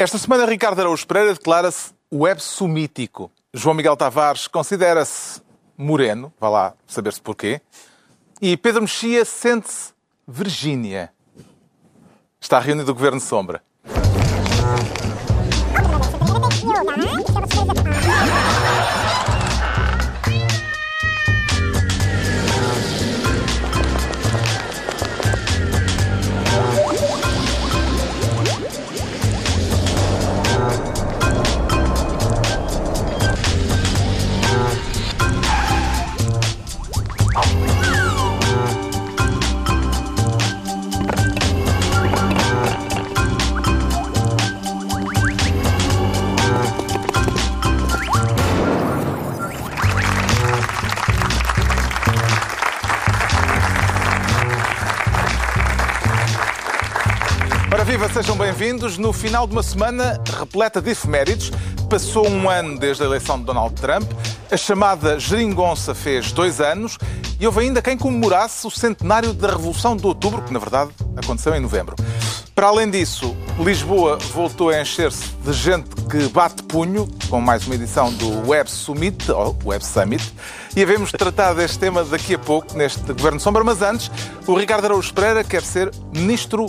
[0.00, 3.32] Esta semana, Ricardo Araújo Pereira declara-se web sumítico.
[3.52, 5.42] João Miguel Tavares considera-se
[5.76, 7.60] moreno, vá lá saber-se porquê.
[8.40, 9.92] E Pedro Mexia sente-se
[10.24, 11.12] Virgínia.
[12.40, 13.60] Está reunido o Governo Sombra.
[58.18, 58.98] Sejam bem-vindos.
[58.98, 61.52] No final de uma semana repleta de efemérides,
[61.88, 64.10] passou um ano desde a eleição de Donald Trump,
[64.50, 66.98] a chamada geringonça fez dois anos
[67.38, 71.54] e houve ainda quem comemorasse o centenário da Revolução de Outubro, que na verdade aconteceu
[71.54, 71.94] em novembro.
[72.56, 77.76] Para além disso, Lisboa voltou a encher-se de gente que bate punho, com mais uma
[77.76, 80.34] edição do Web Summit, ou Web Summit,
[80.74, 84.10] e havemos de tratar deste tema daqui a pouco, neste Governo Sombra, mas antes,
[84.44, 86.66] o Ricardo Araújo Pereira quer ser Ministro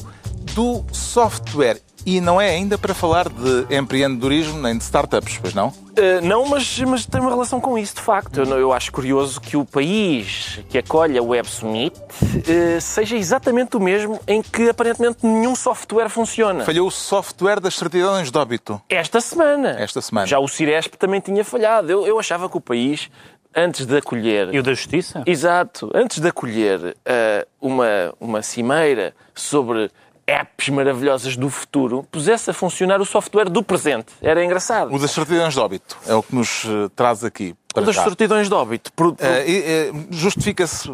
[0.60, 1.80] do software.
[2.06, 5.70] E não é ainda para falar de empreendedorismo nem de startups, pois não?
[5.70, 8.42] Uh, não, mas, mas tem uma relação com isso, de facto.
[8.42, 13.78] Eu, eu acho curioso que o país que acolhe a Web Summit uh, seja exatamente
[13.78, 16.66] o mesmo em que aparentemente nenhum software funciona.
[16.66, 18.82] Falhou o software das certidões de óbito.
[18.90, 19.78] Esta semana.
[19.80, 20.28] Esta semana.
[20.28, 21.90] Já o Ciresp também tinha falhado.
[21.90, 23.10] Eu, eu achava que o país,
[23.56, 24.54] antes de acolher.
[24.54, 25.24] E o da Justiça?
[25.26, 25.90] Exato.
[25.94, 29.90] Antes de acolher uh, uma, uma cimeira sobre
[30.30, 34.14] apps maravilhosas do futuro, pusesse a funcionar o software do presente.
[34.22, 34.94] Era engraçado.
[34.94, 37.56] O das certidões de óbito é o que nos uh, traz aqui.
[37.76, 38.92] O das certidões de óbito.
[38.94, 39.26] Por, por...
[39.26, 40.90] Uh, Justifica-se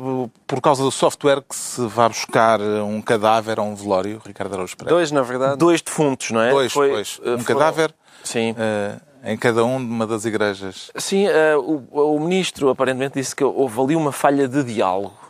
[0.46, 4.76] por causa do software que se vá buscar um cadáver a um velório, Ricardo Araújo
[4.78, 4.96] Pereira?
[4.96, 5.58] Dois, na verdade.
[5.58, 6.52] Dois defuntos, não é?
[6.52, 7.20] Dois, Foi, pois.
[7.20, 7.44] Um foram...
[7.44, 7.94] cadáver
[8.24, 8.52] Sim.
[8.52, 10.92] Uh, em cada um de uma das igrejas.
[10.98, 11.26] Sim,
[11.58, 15.25] o, o ministro aparentemente disse que houve ali uma falha de diálogo.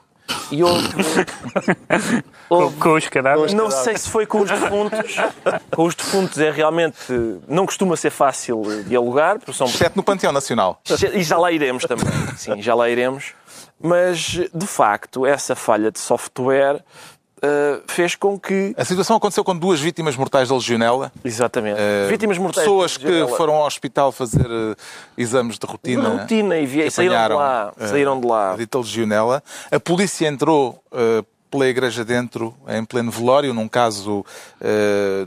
[0.52, 0.88] E houve,
[2.50, 3.54] houve, com os cadáveres?
[3.54, 5.16] Não sei se foi com os defuntos.
[5.72, 6.98] Com os defuntos é realmente.
[7.48, 9.38] Não costuma ser fácil dialogar.
[9.54, 9.68] São...
[9.68, 10.82] Exceto no Panteão Nacional.
[11.14, 12.08] E já lá iremos também.
[12.38, 13.34] Sim, já lá iremos.
[13.80, 16.84] Mas, de facto, essa falha de software
[17.38, 18.74] Uh, fez com que.
[18.78, 21.12] A situação aconteceu com duas vítimas mortais da legionela.
[21.24, 21.78] Exatamente.
[21.78, 22.66] Uh, vítimas mortais.
[22.66, 24.76] Pessoas que foram ao hospital fazer uh,
[25.18, 26.10] exames de rotina.
[26.10, 27.74] De rotina e saíram de lá.
[27.78, 28.54] saíram de lá.
[28.54, 29.44] A dita legionela.
[29.70, 30.82] A polícia entrou
[31.52, 34.26] pela igreja dentro, em pleno velório, num caso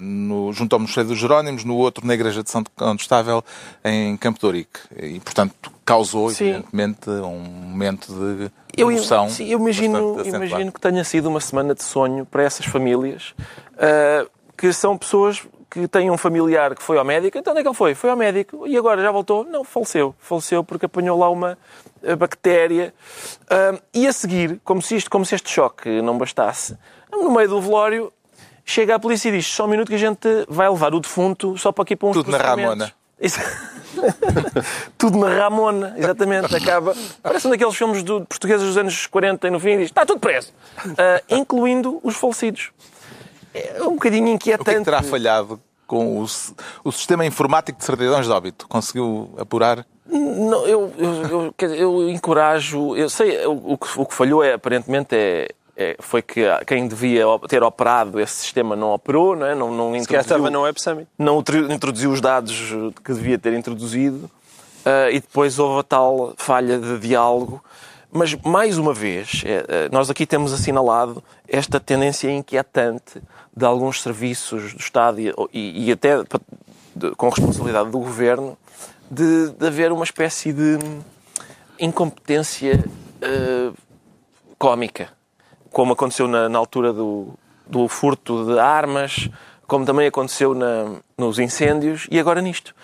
[0.00, 3.42] no, junto ao Mosteiro dos Jerónimos, no outro na igreja de Santo Condestável,
[3.84, 4.80] em Campo de Ourique.
[4.96, 6.50] E, portanto, causou, sim.
[6.50, 9.30] evidentemente, um momento de eu, emoção.
[9.30, 13.34] Sim, eu imagino, imagino que tenha sido uma semana de sonho para essas famílias,
[13.72, 17.38] uh, que são pessoas que têm um familiar que foi ao médico.
[17.38, 17.94] Então onde é que ele foi?
[17.94, 19.44] Foi ao médico e agora já voltou?
[19.44, 20.14] Não, faleceu.
[20.18, 21.56] Faleceu porque apanhou lá uma
[22.18, 22.92] bactéria.
[23.44, 26.76] Uh, e a seguir, como se, isto, como se este choque não bastasse,
[27.10, 28.12] no meio do velório,
[28.62, 31.56] chega a polícia e diz só um minuto que a gente vai levar o defunto
[31.56, 32.92] só para aqui para uns Tudo na Ramona.
[34.96, 36.54] Tudo na Ramona, exatamente.
[36.54, 36.94] Acaba.
[37.22, 40.20] Parece um daqueles filmes do, portugueses dos anos 40 e no fim diz: está tudo
[40.20, 40.52] preso.
[40.84, 42.70] Uh, incluindo os falecidos.
[43.52, 44.62] É um bocadinho inquietante.
[44.62, 46.26] O que, é que terá falhado com o,
[46.84, 48.68] o sistema informático de certidões de óbito?
[48.68, 49.84] Conseguiu apurar?
[50.06, 52.96] Não, eu, eu, eu, eu encorajo.
[52.96, 55.48] Eu sei, o, o, que falhou é, aparentemente, é,
[56.00, 59.54] foi que quem devia ter operado esse sistema não operou, não é?
[59.54, 61.08] Não, não introduziu, estava no Web Summit.
[61.18, 62.72] Não introduziu os dados
[63.04, 64.30] que devia ter introduzido
[64.84, 67.62] uh, e depois houve a tal falha de diálogo.
[68.10, 73.20] Mas, mais uma vez, é, nós aqui temos assinalado esta tendência inquietante
[73.54, 76.14] de alguns serviços do Estado e, e, até
[77.18, 78.56] com responsabilidade do Governo
[79.10, 80.78] de, de haver uma espécie de
[81.78, 82.82] incompetência
[83.22, 83.74] uh,
[84.58, 85.10] cómica,
[85.78, 87.28] como aconteceu na, na altura do,
[87.64, 89.30] do, furto de armas,
[89.64, 92.74] como também aconteceu na, nos incêndios e agora nisto.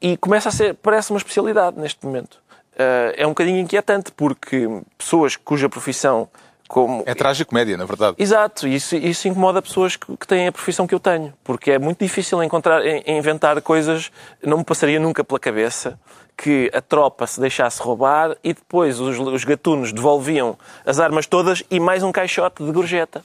[0.00, 2.34] E começa a ser, parece uma especialidade neste momento.
[2.74, 6.28] Uh, é um bocadinho inquietante porque pessoas cuja profissão
[6.68, 7.02] como...
[7.06, 8.16] É trágico-média, na verdade.
[8.18, 11.78] Exato, isso, isso incomoda pessoas que, que, têm a profissão que eu tenho, porque é
[11.78, 14.10] muito difícil encontrar, inventar coisas,
[14.42, 15.98] não me passaria nunca pela cabeça
[16.36, 21.62] que a tropa se deixasse roubar e depois os, os gatunos devolviam as armas todas
[21.70, 23.24] e mais um caixote de gorjeta.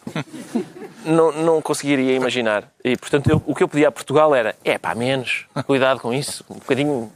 [1.04, 2.70] não, não conseguiria imaginar.
[2.84, 6.14] E, portanto, eu, o que eu pedia a Portugal era, é pá, menos, cuidado com
[6.14, 7.12] isso, um bocadinho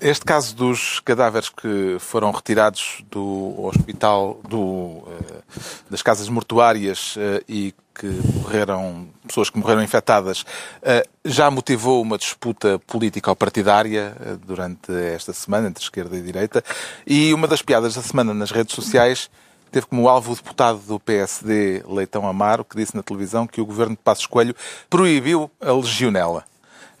[0.00, 5.42] este caso dos cadáveres que foram retirados do hospital, do, eh,
[5.90, 10.44] das casas mortuárias eh, e que morreram, pessoas que morreram infectadas,
[10.82, 14.14] eh, já motivou uma disputa política ou partidária
[14.46, 16.64] durante esta semana entre esquerda e direita.
[17.06, 19.30] E uma das piadas da semana nas redes sociais
[19.70, 23.66] teve como alvo o deputado do PSD, Leitão Amaro, que disse na televisão que o
[23.66, 24.56] governo de Passos Coelho
[24.88, 26.49] proibiu a legionela.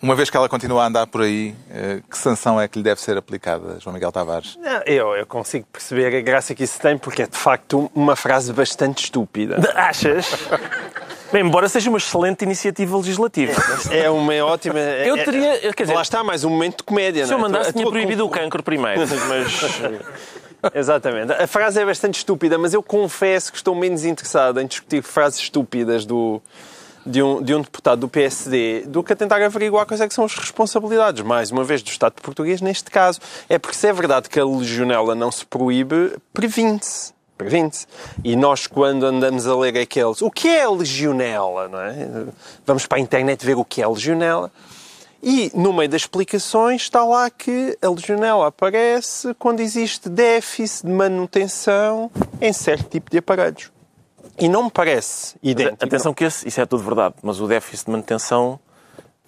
[0.02, 2.84] Uma vez que ela continua a andar por aí, eh, que sanção é que lhe
[2.84, 4.56] deve ser aplicada, João Miguel Tavares?
[4.56, 8.16] Não, eu, eu consigo perceber a graça que isso tem, porque é de facto uma
[8.16, 9.56] frase bastante estúpida.
[9.76, 10.26] Achas?
[11.30, 13.52] Bem, embora seja uma excelente iniciativa legislativa.
[13.90, 14.78] É uma ótima.
[14.78, 15.72] Eu é, teria.
[15.74, 17.26] Quer dizer, lá está, mais um momento de comédia.
[17.26, 19.02] Se eu mandasse, tinha proibido o cancro primeiro.
[19.28, 19.80] Mas.
[20.74, 21.32] Exatamente.
[21.32, 25.40] A frase é bastante estúpida, mas eu confesso que estou menos interessado em discutir frases
[25.40, 26.42] estúpidas do,
[27.04, 30.14] de um, de um deputado do PSD do que a tentar averiguar quais é que
[30.14, 33.20] são as responsabilidades, mais uma vez, do Estado português neste caso.
[33.48, 37.12] É porque se é verdade que a legionela não se proíbe, previne-se.
[37.36, 37.86] Previne-se.
[38.22, 40.20] E nós, quando andamos a ler aqueles...
[40.20, 42.26] O que é a legionela, não é?
[42.66, 44.52] Vamos para a internet ver o que é a legionela.
[45.22, 50.92] E, no meio das explicações, está lá que a legionela aparece quando existe déficit de
[50.92, 52.10] manutenção
[52.40, 53.70] em certo tipo de aparelhos.
[54.40, 55.84] E não me parece idêntico.
[55.84, 58.58] Atenção que esse, isso é tudo verdade, mas o déficit de manutenção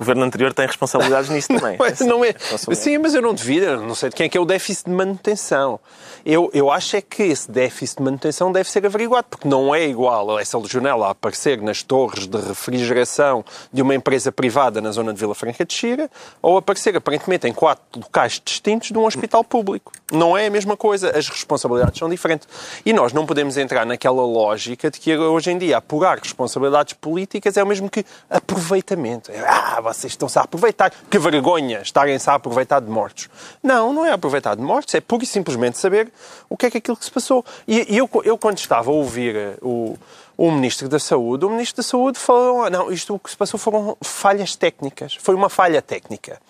[0.03, 1.79] governo anterior tem responsabilidades nisso também.
[2.01, 2.35] Não, não é.
[2.75, 4.97] Sim, mas eu não devido, não sei de quem é que é o déficit de
[4.97, 5.81] manutenção.
[6.25, 9.87] Eu, eu acho é que esse déficit de manutenção deve ser averiguado, porque não é
[9.87, 15.13] igual essa legionela a aparecer nas torres de refrigeração de uma empresa privada na zona
[15.13, 16.11] de Vila Franca de Xira,
[16.41, 19.93] ou aparecer aparentemente em quatro locais distintos de um hospital público.
[20.13, 22.47] Não é a mesma coisa, as responsabilidades são diferentes.
[22.85, 27.57] E nós não podemos entrar naquela lógica de que hoje em dia apurar responsabilidades políticas
[27.57, 29.33] é o mesmo que aproveitamento.
[29.47, 30.93] Ah, vocês estão-se a aproveitar.
[31.11, 33.29] Que vergonha estarem-se a aproveitar de mortos.
[33.63, 36.13] Não, não é aproveitar de mortos, é pura e simplesmente saber
[36.49, 37.45] o que é que aquilo que se passou.
[37.67, 39.97] E, eu, eu, quando estava a ouvir eh, o,
[40.37, 43.59] o Ministro da Saúde, o Ministro da Saúde falou, não, isto o que se passou
[43.59, 45.15] foram falhas técnicas.
[45.15, 46.41] Foi uma falha técnica.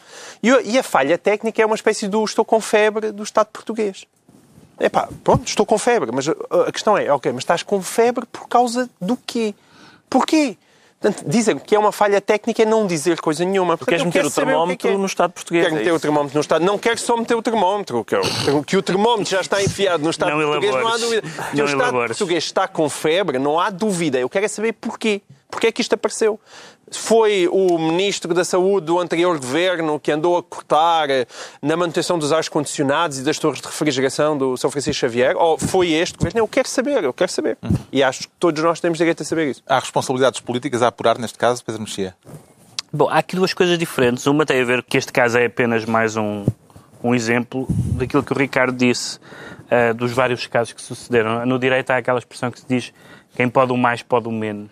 [0.42, 4.06] E, e a falha técnica é uma espécie do estou com febre do Estado português.
[4.80, 6.32] Epá, pronto, estou com febre, mas a,
[6.68, 9.54] a questão é, ok, mas estás com febre por causa do quê?
[10.08, 10.56] Porquê?
[11.02, 13.76] Portanto, dizem que é uma falha técnica é não dizer coisa nenhuma.
[13.76, 14.98] Portanto, queres meter o termómetro que é que é.
[14.98, 15.64] no Estado português?
[15.64, 16.64] Quero é meter o termómetro no Estado.
[16.64, 18.04] Não quero só meter o termómetro.
[18.04, 18.22] Que, eu,
[18.64, 21.00] que o termómetro já está enfiado no Estado não português, elabores.
[21.00, 21.22] não há dúvida.
[21.50, 22.16] Que não o Estado elabores.
[22.16, 24.20] português está com febre, não há dúvida.
[24.20, 25.22] Eu quero é saber porquê.
[25.50, 26.40] Porquê é que isto apareceu?
[26.98, 31.08] Foi o Ministro da Saúde do anterior governo que andou a cortar
[31.60, 35.36] na manutenção dos ares condicionados e das torres de refrigeração do São Francisco Xavier?
[35.36, 36.40] Ou foi este governo?
[36.40, 37.56] Eu quero saber, eu quero saber.
[37.62, 37.76] Uhum.
[37.90, 39.62] E acho que todos nós temos direito a saber isso.
[39.66, 42.14] Há responsabilidades políticas a apurar neste caso, Pedro Mexia?
[42.92, 44.26] Bom, há aqui duas coisas diferentes.
[44.26, 46.44] Uma tem a ver que este caso é apenas mais um,
[47.02, 51.46] um exemplo daquilo que o Ricardo disse, uh, dos vários casos que sucederam.
[51.46, 52.92] No direito há aquela expressão que se diz
[53.34, 54.70] quem pode o mais pode o menos.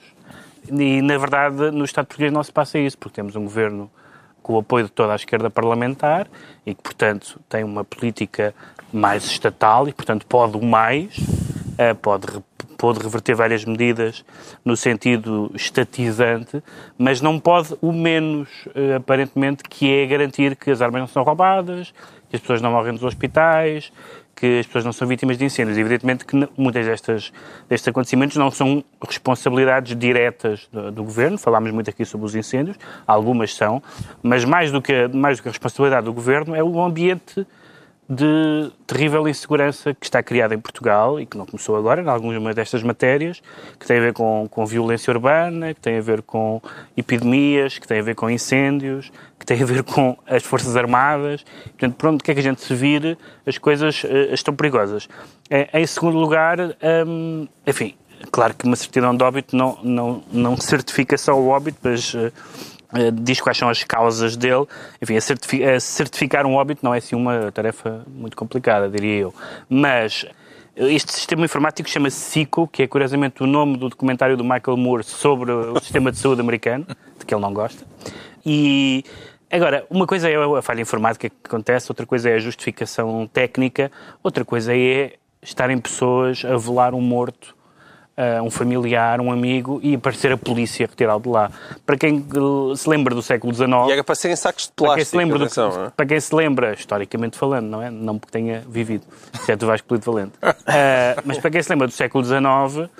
[0.73, 3.91] E, na verdade, no Estado português não se passa isso, porque temos um governo
[4.43, 6.27] com o apoio de toda a esquerda parlamentar
[6.65, 8.55] e que, portanto, tem uma política
[8.93, 11.17] mais estatal e, portanto, pode o mais,
[11.79, 12.27] eh, pode,
[12.77, 14.25] pode reverter várias medidas
[14.65, 16.63] no sentido estatizante,
[16.99, 21.23] mas não pode o menos, eh, aparentemente, que é garantir que as armas não são
[21.23, 21.93] roubadas,
[22.29, 23.93] que as pessoas não morrem nos hospitais,
[24.41, 25.77] que as pessoas não são vítimas de incêndios.
[25.77, 27.31] Evidentemente que muitas destas,
[27.69, 32.79] destes acontecimentos não são responsabilidades diretas do, do, governo, falámos muito aqui sobre os incêndios,
[33.07, 33.83] algumas são,
[34.23, 37.47] mas mais do que, mais do que a responsabilidade do governo é o ambiente
[38.11, 42.57] de terrível insegurança que está criada em Portugal e que não começou agora, em algumas
[42.57, 43.41] destas matérias,
[43.79, 46.61] que tem a ver com, com violência urbana, que tem a ver com
[46.97, 51.45] epidemias, que tem a ver com incêndios, que tem a ver com as Forças Armadas.
[51.67, 55.09] Portanto, por onde quer que a gente se vire, as coisas uh, estão perigosas.
[55.49, 56.59] É, em segundo lugar,
[57.07, 57.95] um, enfim,
[58.33, 62.33] claro que uma certidão de óbito não, não, não certifica só o óbito, mas uh,
[63.15, 64.67] diz quais são as causas dele.
[65.01, 65.19] Enfim,
[65.81, 69.35] certificar um óbito não é assim uma tarefa muito complicada, diria eu.
[69.69, 70.27] Mas
[70.77, 75.05] este sistema informático chama-se SICO, que é curiosamente o nome do documentário do Michael Moore
[75.05, 76.87] sobre o sistema de saúde americano,
[77.19, 77.85] de que ele não gosta.
[78.45, 79.05] E
[79.53, 83.91] Agora, uma coisa é a falha informática que acontece, outra coisa é a justificação técnica,
[84.23, 87.57] outra coisa é estarem pessoas a velar um morto
[88.21, 91.51] uh, um familiar, um amigo, e aparecer a polícia retirá-lo de lá.
[91.87, 93.71] Para quem uh, se lembra do século XIX...
[93.89, 95.19] E era para serem sacos de para quem, se plástico.
[95.19, 95.91] lembra do, atenção, não é?
[95.91, 97.91] para quem se lembra, historicamente falando, não é?
[97.91, 100.33] Não porque tenha vivido, exceto o Vasco Polito Valente.
[100.43, 102.91] Uh, mas para quem se lembra do século XIX,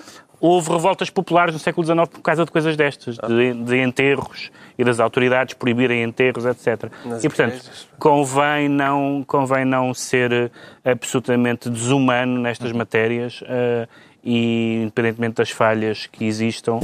[0.41, 4.83] houve revoltas populares no século XIX por causa de coisas destas, de, de enterros e
[4.83, 6.91] das autoridades proibirem enterros, etc.
[7.05, 7.89] Nas e, portanto, igrejas.
[7.99, 10.51] convém não, convém não ser eh,
[10.91, 13.87] absolutamente desumano nestas matérias eh,
[14.23, 16.79] e, independentemente das falhas que existam,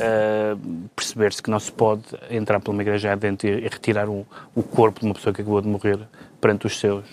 [0.00, 0.56] eh,
[0.94, 4.26] perceber-se que não se pode entrar por uma igreja adentro e retirar o
[4.62, 5.98] corpo de uma pessoa que acabou de morrer
[6.40, 7.04] perante os seus.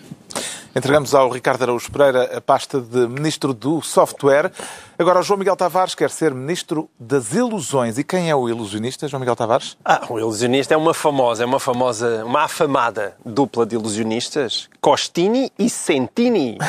[0.75, 4.51] Entregamos ao Ricardo Araújo Pereira a pasta de Ministro do Software.
[5.00, 7.98] Agora, o João Miguel Tavares quer ser Ministro das Ilusões.
[7.98, 9.77] E quem é o ilusionista, João Miguel Tavares?
[9.86, 14.67] Ah, o ilusionista é uma famosa, é uma famosa, uma afamada dupla de ilusionistas.
[14.82, 16.58] Costini e Sentini.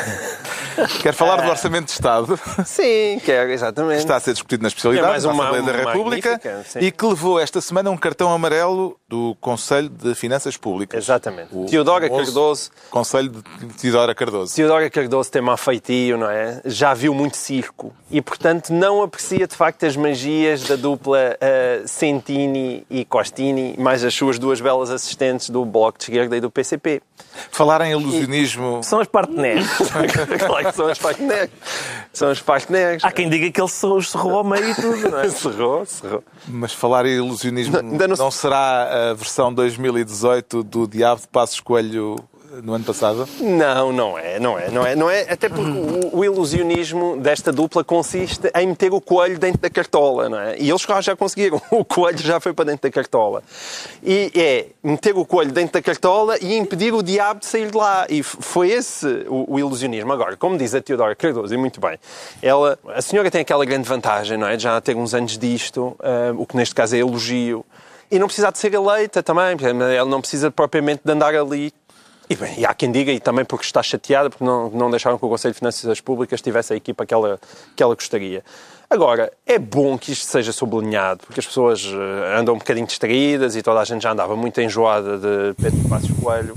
[1.02, 4.00] Quer falar do Orçamento de Estado, Sim, quer, exatamente.
[4.00, 6.40] está a ser discutido na especialidade É mais da uma- Assembleia da República
[6.78, 11.02] e que levou esta semana um cartão amarelo do Conselho de Finanças Públicas.
[11.02, 11.48] Exatamente.
[11.50, 12.70] O Teodora Cardoso.
[12.90, 13.42] Conselho de
[13.96, 14.54] Teodora Cardoso.
[14.54, 16.60] Teodora Cardoso tem má feitio, não é?
[16.66, 21.82] Já viu muito circo e, portanto, não aprecia de facto as magias da dupla eh,
[21.86, 26.50] Sentini e Costini, mais as suas duas belas assistentes do Bloco de Esquerda e do
[26.50, 27.00] PCP.
[27.50, 28.82] Falar em ilusionismo.
[28.82, 29.66] São as parteneres.
[30.46, 31.50] claro que são as Pacneg.
[32.12, 33.00] São as Pacneg.
[33.02, 35.28] Há quem diga que ele se cerrou ao meio e tudo, não é?
[35.36, 36.22] Cerrou, cerrou.
[36.46, 41.28] Mas falar em ilusionismo Não, não não, se- será a versão 2018 do Diabo de
[41.28, 42.16] Passos Coelho
[42.62, 43.28] no ano passado?
[43.40, 45.22] Não, não é, não é, não é, não é.
[45.22, 50.28] Até porque o, o ilusionismo desta dupla consiste em meter o coelho dentro da cartola,
[50.28, 50.56] não é?
[50.58, 51.60] E eles já conseguiram.
[51.76, 53.42] O coelho já foi para dentro da cartola.
[54.02, 57.76] E é meter o coelho dentro da cartola e impedir o diabo de sair de
[57.76, 58.06] lá.
[58.08, 60.10] E foi esse o, o ilusionismo.
[60.12, 61.98] Agora, como diz a Teodora Cardoso, e muito bem,
[62.40, 64.58] ela, a senhora tem aquela grande vantagem, não é?
[64.58, 67.64] Já ter uns anos disto, ah, o que neste caso é elogio.
[68.10, 69.56] E não precisa de ser eleita também,
[69.94, 71.72] ela não precisa propriamente de andar ali
[72.28, 75.18] e, bem, e há quem diga, e também porque está chateada, porque não, não deixaram
[75.18, 77.38] que o Conselho de Finanças Públicas tivesse a equipa que ela,
[77.74, 78.44] que ela gostaria.
[78.88, 83.56] Agora, é bom que isto seja sublinhado, porque as pessoas eh, andam um bocadinho distraídas
[83.56, 86.54] e toda a gente já andava muito enjoada de Pedro Passos Coelho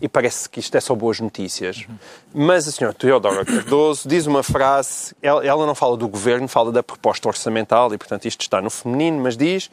[0.00, 1.86] e parece que isto é só boas notícias.
[2.34, 6.70] Mas a senhora Teodora Cardoso diz uma frase, ela, ela não fala do governo, fala
[6.72, 9.70] da proposta orçamental e, portanto, isto está no feminino, mas diz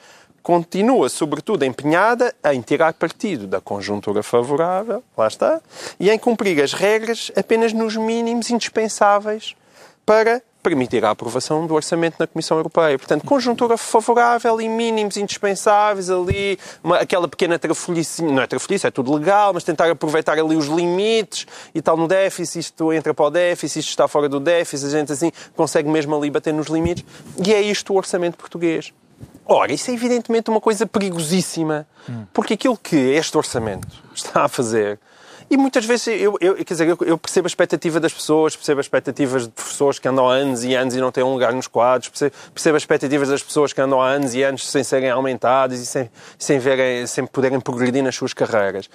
[0.47, 5.59] continua, sobretudo, empenhada em tirar partido da conjuntura favorável, lá está,
[5.99, 9.57] e em cumprir as regras apenas nos mínimos indispensáveis
[10.05, 12.97] para permitir a aprovação do orçamento na Comissão Europeia.
[12.97, 18.91] Portanto, conjuntura favorável e mínimos indispensáveis ali, uma- aquela pequena trafolhice, não é trafolhice, é
[18.91, 23.25] tudo legal, mas tentar aproveitar ali os limites e tal no déficit, isto entra para
[23.25, 26.67] o déficit, isto está fora do déficit, a gente assim consegue mesmo ali bater nos
[26.67, 27.03] limites.
[27.45, 28.93] E é isto o orçamento português.
[29.49, 31.87] Ora, isso é evidentemente uma coisa perigosíssima,
[32.33, 34.99] porque aquilo que este orçamento está a fazer,
[35.49, 38.81] e muitas vezes eu, eu- quer dizer, eu, eu percebo a expectativa das pessoas, percebo
[38.81, 41.53] as expectativas de professores que andam há anos e anos e não têm um lugar
[41.53, 44.83] nos quadros, percebo, percebo as expectativas das pessoas que andam há anos e anos sem
[44.83, 48.89] serem aumentadas e sem, sem, verem, sem poderem progredir nas suas carreiras.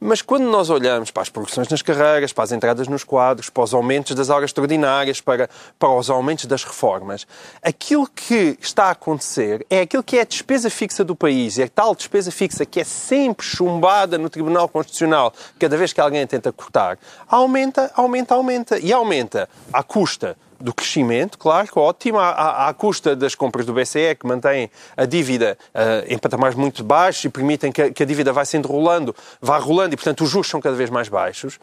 [0.00, 3.62] Mas quando nós olhamos para as progressões nas carreiras, para as entradas nos quadros, para
[3.62, 5.48] os aumentos das horas extraordinárias, para,
[5.78, 7.26] para os aumentos das reformas,
[7.62, 11.64] aquilo que está a acontecer é aquilo que é a despesa fixa do país, é
[11.64, 16.26] a tal despesa fixa que é sempre chumbada no Tribunal Constitucional cada vez que alguém
[16.26, 16.98] tenta cortar,
[17.28, 18.78] aumenta, aumenta, aumenta.
[18.78, 24.14] E aumenta à custa do crescimento, claro, ótimo, à, à, custa das compras do BCE,
[24.18, 28.06] que mantém a dívida ah, em patamares muito baixos e permitem que a, que a
[28.06, 31.58] dívida vá sendo rolando, vá rolando e, portanto, os juros são cada vez mais baixos.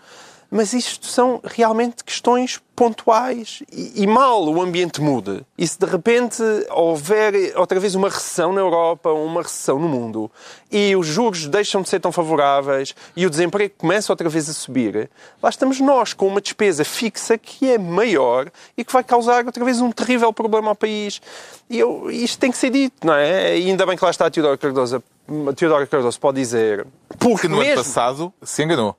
[0.56, 5.44] Mas isto são realmente questões pontuais e, e mal o ambiente muda.
[5.58, 10.30] E se de repente houver outra vez uma recessão na Europa, uma recessão no mundo,
[10.72, 14.54] e os juros deixam de ser tão favoráveis e o desemprego começa outra vez a
[14.54, 15.10] subir,
[15.42, 19.66] lá estamos nós com uma despesa fixa que é maior e que vai causar outra
[19.66, 21.20] vez um terrível problema ao país.
[21.68, 23.58] E eu, isto tem que ser dito, não é?
[23.58, 25.04] E ainda bem que lá está a Teodora Cardoso.
[25.50, 26.86] A Teodora Cardoso pode dizer.
[27.18, 28.96] Porque no ano mesmo- passado se enganou.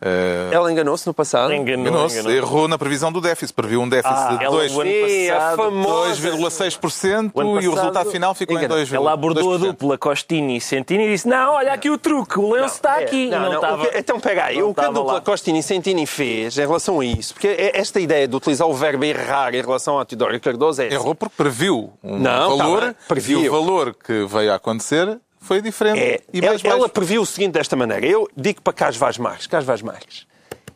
[0.00, 1.52] Eh, Ela enganou-se no passado.
[1.52, 2.32] Enganou, Enganou-se, enganou.
[2.36, 3.52] errou na previsão do déficit.
[3.52, 6.08] Previu um déficit Ah, de ela, dois- o ano Sim, a passado, famosa.
[6.08, 8.94] 2,6% O ano e o resultado final ficou em engana- 2,2%.
[8.96, 12.52] Ela abordou a dupla Costini e Sentini e disse: Não, olha aqui o truque, o
[12.52, 13.28] lenço está É, aqui.
[13.28, 14.58] Não, não, estava- o que- então, pega aí.
[14.60, 15.20] não O que a dupla lá.
[15.20, 18.74] Costini e Sentini fez em relação a isso, porque é- esta ideia de utilizar o
[18.74, 20.92] verbo errar em relação a Teodoro Cardoso é.
[20.92, 23.40] Errou porque previu um Não, tá valor bem, previu.
[23.40, 27.26] e o valor que veio a acontecer foi diferente É, e ela, ela previu o
[27.26, 28.06] seguinte desta maneira.
[28.06, 30.26] Eu digo para Carlos Vaz Marques, Carlos Vaz Marques,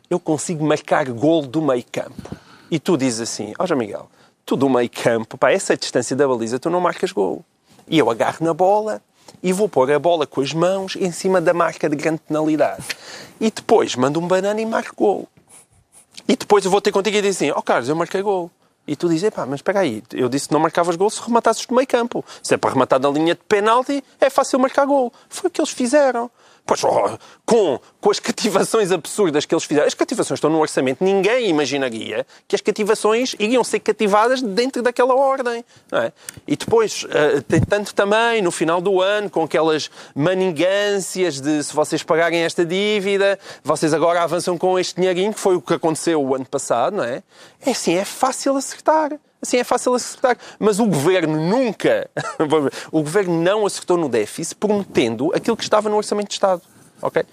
[0.09, 2.35] eu consigo marcar gol do meio campo.
[2.69, 4.09] E tu dizes assim, ó João Miguel,
[4.45, 7.43] tu do meio campo, pá, essa distância da baliza, tu não marcas gol.
[7.87, 9.01] E eu agarro na bola
[9.41, 12.83] e vou pôr a bola com as mãos em cima da marca de grande penalidade.
[13.39, 15.27] E depois mando um banana e marco gol.
[16.27, 18.49] E depois eu vou ter contigo e dizer assim, ó oh, Carlos, eu marquei gol.
[18.85, 21.65] E tu dizes, pá, mas espera aí, eu disse que não marcavas gol se rematasses
[21.65, 22.23] do meio campo.
[22.41, 25.11] Se é para rematar na linha de penalti, é fácil marcar gol.
[25.29, 26.29] Foi o que eles fizeram.
[26.65, 31.03] Pois, oh, com, com as cativações absurdas que eles fizeram, as cativações estão no orçamento,
[31.03, 35.65] ninguém imaginaria que as cativações iriam ser cativadas dentro daquela ordem.
[35.91, 36.11] É?
[36.47, 42.01] E depois, uh, tanto também, no final do ano, com aquelas maningâncias de se vocês
[42.01, 46.33] pagarem esta dívida, vocês agora avançam com este dinheirinho, que foi o que aconteceu o
[46.33, 47.23] ano passado, não é?
[47.65, 49.11] É assim, é fácil acertar.
[49.43, 50.37] Assim é fácil acertar.
[50.57, 52.09] Mas o governo nunca,
[52.89, 56.61] o governo não acertou no déficit prometendo aquilo que estava no Orçamento de Estado.
[57.01, 57.23] Ok?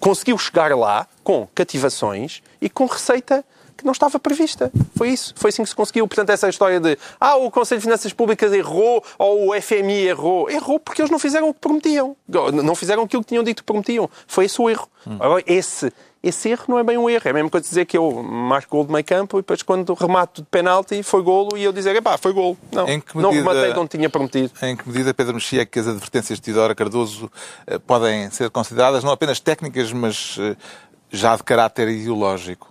[0.00, 3.44] Conseguiu chegar lá com cativações e com receita
[3.76, 4.72] que não estava prevista.
[4.96, 5.34] Foi isso.
[5.36, 6.08] Foi assim que se conseguiu.
[6.08, 10.50] Portanto, essa história de ah, o Conselho de Finanças Públicas errou ou o FMI errou.
[10.50, 12.16] Errou porque eles não fizeram o que prometiam.
[12.64, 14.08] Não fizeram aquilo que tinham dito que prometiam.
[14.26, 14.88] Foi esse o erro.
[15.06, 15.16] Hum.
[15.20, 15.92] Agora, esse
[16.28, 17.22] esse erro não é bem um erro.
[17.24, 19.92] É a mesma coisa dizer que eu marco gol de meio campo e depois quando
[19.94, 22.56] remato de penalti foi golo e eu dizer, epá, foi golo.
[22.72, 24.52] Não, medida, não rematei de onde tinha prometido.
[24.62, 27.30] Em que medida, Pedro Mexia, que as advertências de Tidora Cardoso
[27.66, 30.56] eh, podem ser consideradas não apenas técnicas, mas eh,
[31.10, 32.70] já de caráter ideológico?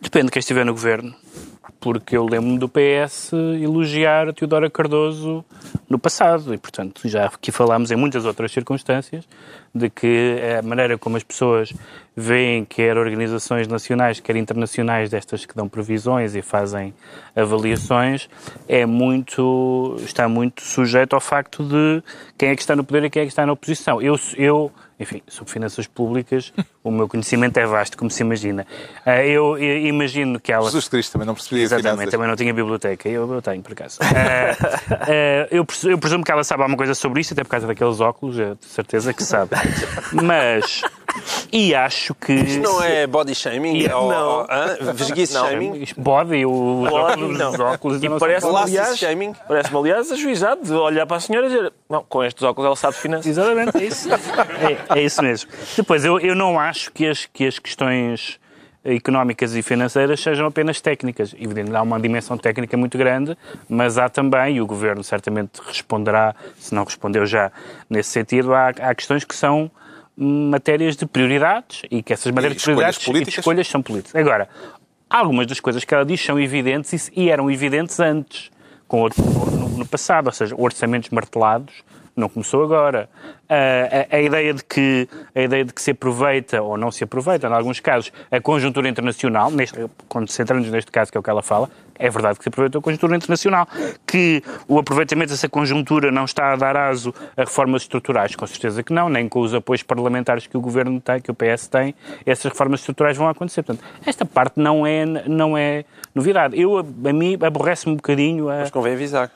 [0.00, 1.14] Depende de quem estiver no governo
[1.80, 5.44] porque eu lembro-me do PS elogiar Teodora Cardoso
[5.88, 9.26] no passado e, portanto, já aqui falámos em muitas outras circunstâncias
[9.74, 11.72] de que a maneira como as pessoas
[12.16, 16.94] veem quer organizações nacionais, quer internacionais, destas que dão previsões e fazem
[17.34, 18.28] avaliações,
[18.66, 22.02] é muito, está muito sujeito ao facto de
[22.38, 24.00] quem é que está no poder e quem é que está na oposição.
[24.00, 28.66] Eu, eu enfim, sobre finanças públicas, o meu conhecimento é vasto, como se imagina.
[29.04, 30.64] Ah, eu, imagino que ela.
[30.64, 32.10] Jesus Cristo também não percebia Exatamente, finanças.
[32.10, 33.08] também não tinha biblioteca.
[33.08, 33.98] Eu, eu tenho, por acaso.
[34.00, 34.56] Ah,
[34.90, 38.00] ah, eu, eu presumo que ela sabe alguma coisa sobre isso, até por causa daqueles
[38.00, 39.50] óculos, de certeza que sabe.
[40.12, 40.82] Mas.
[41.52, 42.32] E acho que.
[42.32, 43.76] Isto não é body shaming?
[43.76, 44.46] E, ou, não.
[44.86, 45.86] Ou, Vesguice shaming?
[45.96, 47.50] Body, os óculos, não.
[47.50, 48.02] os óculos.
[48.02, 49.34] E parece-me, aliás, shaming?
[49.46, 52.76] parece aliás, ajuizado de olhar para a senhora e dizer: Não, com estes óculos ela
[52.76, 53.26] sabe finanças.
[53.26, 54.08] Exatamente, é isso.
[54.12, 55.50] É, é isso mesmo.
[55.76, 58.38] Depois, eu, eu não acho que as, que as questões
[58.86, 61.34] económicas e financeiras sejam apenas técnicas.
[61.34, 63.36] Evidentemente, há uma dimensão técnica muito grande,
[63.68, 67.50] mas há também, e o Governo certamente responderá, se não respondeu já
[67.90, 69.70] nesse sentido, há, há questões que são
[70.16, 73.28] matérias de prioridades e que essas matérias de prioridades políticas.
[73.28, 74.20] e de escolhas são políticas.
[74.20, 74.48] Agora,
[75.10, 78.50] algumas das coisas que ela diz são evidentes e eram evidentes antes,
[78.88, 81.84] com outro, no, no passado, ou seja, orçamentos martelados
[82.16, 83.08] não começou agora.
[83.48, 87.04] A, a, a, ideia de que, a ideia de que se aproveita ou não se
[87.04, 91.22] aproveita, em alguns casos, a conjuntura internacional, neste, quando centramos neste caso, que é o
[91.22, 93.68] que ela fala, é verdade que se aproveitou a conjuntura internacional,
[94.06, 98.82] que o aproveitamento dessa conjuntura não está a dar aso a reformas estruturais, com certeza
[98.82, 101.94] que não, nem com os apoios parlamentares que o Governo tem, que o PS tem,
[102.24, 103.62] essas reformas estruturais vão acontecer.
[103.62, 106.60] Portanto, esta parte não é, não é novidade.
[106.60, 108.62] Eu, a mim, aborrece-me um bocadinho a.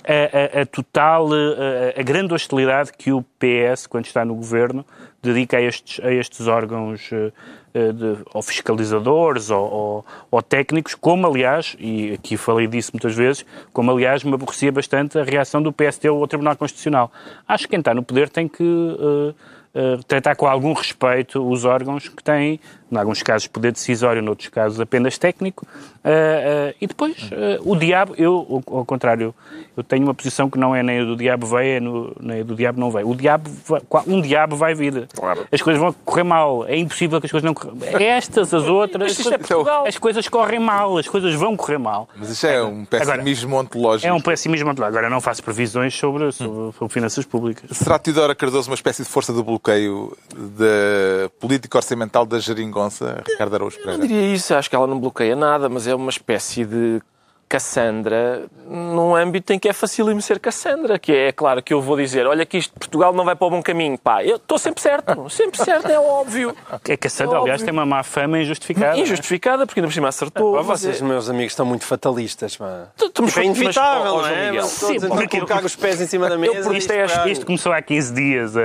[0.05, 4.85] A, a, a total, a, a grande hostilidade que o PS, quando está no Governo,
[5.22, 7.33] dedica a estes, a estes órgãos eh,
[7.74, 13.14] eh, de, ou fiscalizadores ou, ou, ou, técnicos, como aliás, e aqui falei disso muitas
[13.14, 17.12] vezes, como aliás me aborrecia bastante a reação do PSD ao Tribunal Constitucional.
[17.46, 19.35] Acho que quem está no poder tem que uh,
[19.74, 22.59] uh, tratar com algum respeito os órgãos que têm
[22.90, 25.66] em alguns casos poder decisório, noutros casos apenas técnico.
[26.05, 29.35] Uh, uh, e depois, uh, o diabo, eu, ao contrário,
[29.76, 32.40] eu tenho uma posição que não é nem a do diabo veio, é no, nem
[32.40, 33.09] a do diabo não veio.
[33.09, 35.07] O diabo, vai, um diabo vai vir.
[35.14, 35.46] Claro.
[35.53, 36.66] As coisas vão correr mal.
[36.66, 37.76] É impossível que as coisas não corram.
[38.00, 39.87] Estas, as outras, Mas é Portugal.
[39.87, 42.09] as coisas correm mal, as coisas vão correr mal.
[42.16, 44.09] Mas isso é um pessimismo Agora, ontológico.
[44.09, 44.98] É um pessimismo ontológico.
[44.98, 47.76] Agora não faço previsões sobre, sobre, sobre finanças públicas.
[47.76, 52.80] Será Tidora Cardoso uma espécie de força de bloqueio da política orçamental da geringonça?
[53.27, 53.99] Ricardo Araújo Pereira?
[53.99, 57.01] Não diria isso, acho que ela não bloqueia nada, mas é uma espécie de
[57.50, 61.96] Cassandra num âmbito em que é facílimo ser Cassandra, que é claro que eu vou
[61.96, 64.80] dizer, olha que isto Portugal não vai para o bom caminho, pá, eu estou sempre
[64.80, 66.54] certo, sempre certo, é óbvio.
[66.88, 68.96] É Cassandra, é aliás, tem uma má fama injustificada.
[68.96, 70.56] Injustificada, porque ainda por cima acertou.
[70.56, 71.04] Ah, vocês, é...
[71.04, 72.86] meus amigos, estão muito fatalistas, pá.
[72.96, 74.50] Tipo, é inevitável, mas, não é?
[74.50, 76.68] Miguel, Sim, porque colocar os pés em cima da mesa.
[76.68, 78.60] Eu, isto, é, isto começou há 15 dias, uh,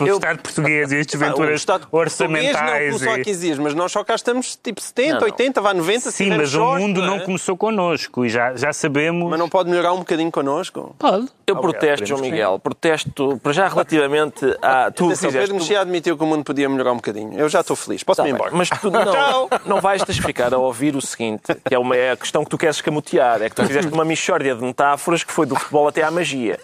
[0.00, 2.92] o, Estado português e as desventuras ah, orçamentais.
[2.92, 5.74] Não começou há 15 dias, mas nós só cá estamos tipo 70, não, 80, vai
[5.74, 7.20] 90, Sim, mas o mundo não, é?
[7.20, 9.28] começou connosco já, já sabemos.
[9.28, 10.94] Mas não pode melhorar um bocadinho connosco?
[10.98, 11.28] Pode.
[11.46, 12.20] Eu Obrigado, protesto, João.
[12.20, 12.58] Miguel.
[12.58, 14.90] Protesto, para já relativamente a.
[14.90, 15.38] Tu Atenção, fizeste.
[15.38, 17.38] Pedro tu- Mexia admitiu que o mundo podia melhorar um bocadinho.
[17.38, 18.02] Eu já estou feliz.
[18.02, 18.54] Tá Posso-me ir bem, embora?
[18.56, 22.16] Mas tu não, não vais ficar a ouvir o seguinte, que é, uma, é a
[22.16, 23.42] questão que tu queres escamotear.
[23.42, 26.58] É que tu fizeste uma mixórdia de metáforas que foi do futebol até à magia.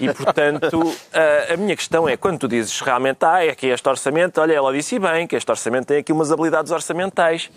[0.00, 3.88] E, portanto, a, a minha questão é, quando tu dizes realmente, ah, é que este
[3.88, 7.50] orçamento, olha, ela disse bem que este orçamento tem aqui umas habilidades orçamentais.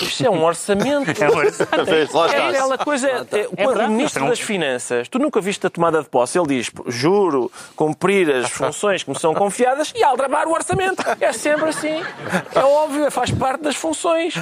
[0.00, 1.06] Isto é um orçamento.
[1.20, 1.90] É um orçamento.
[2.34, 6.02] É aquela coisa, é, quando o Ministro nós das Finanças, tu nunca viste a tomada
[6.02, 10.52] de posse, ele diz, juro cumprir as funções que me são confiadas e aldrabar o
[10.52, 11.02] orçamento.
[11.20, 12.02] É sempre assim.
[12.54, 14.34] É óbvio, faz parte das funções.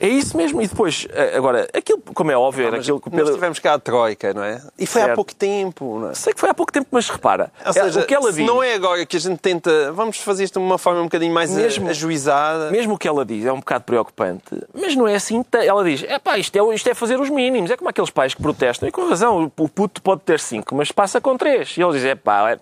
[0.00, 0.60] É isso mesmo.
[0.62, 3.34] E depois, eh, agora, aquilo, como é óbvio, era aquilo que o Nós Pedro...
[3.34, 4.60] tivemos cá a Troika, não é?
[4.78, 5.16] E foi há Certo.
[5.16, 6.14] pouco tempo, não é?
[6.14, 8.46] Sei que foi há pouco tempo, mas repara, Ou seja, o que ela se diz...
[8.46, 11.32] não é agora que a gente tenta, vamos fazer isto de uma forma um bocadinho
[11.34, 12.70] mais Mesmo- mesmo, ajuizada.
[12.70, 15.44] Mesmo o que ela diz é um bocado preocupante, mas não é assim.
[15.52, 17.70] Ela diz: é pá, isto é, isto é fazer os mínimos.
[17.70, 18.88] É como aqueles pais que protestam.
[18.88, 21.76] E com razão, o puto pode ter cinco, mas passa com três.
[21.76, 22.58] E ele diz: é pá, é,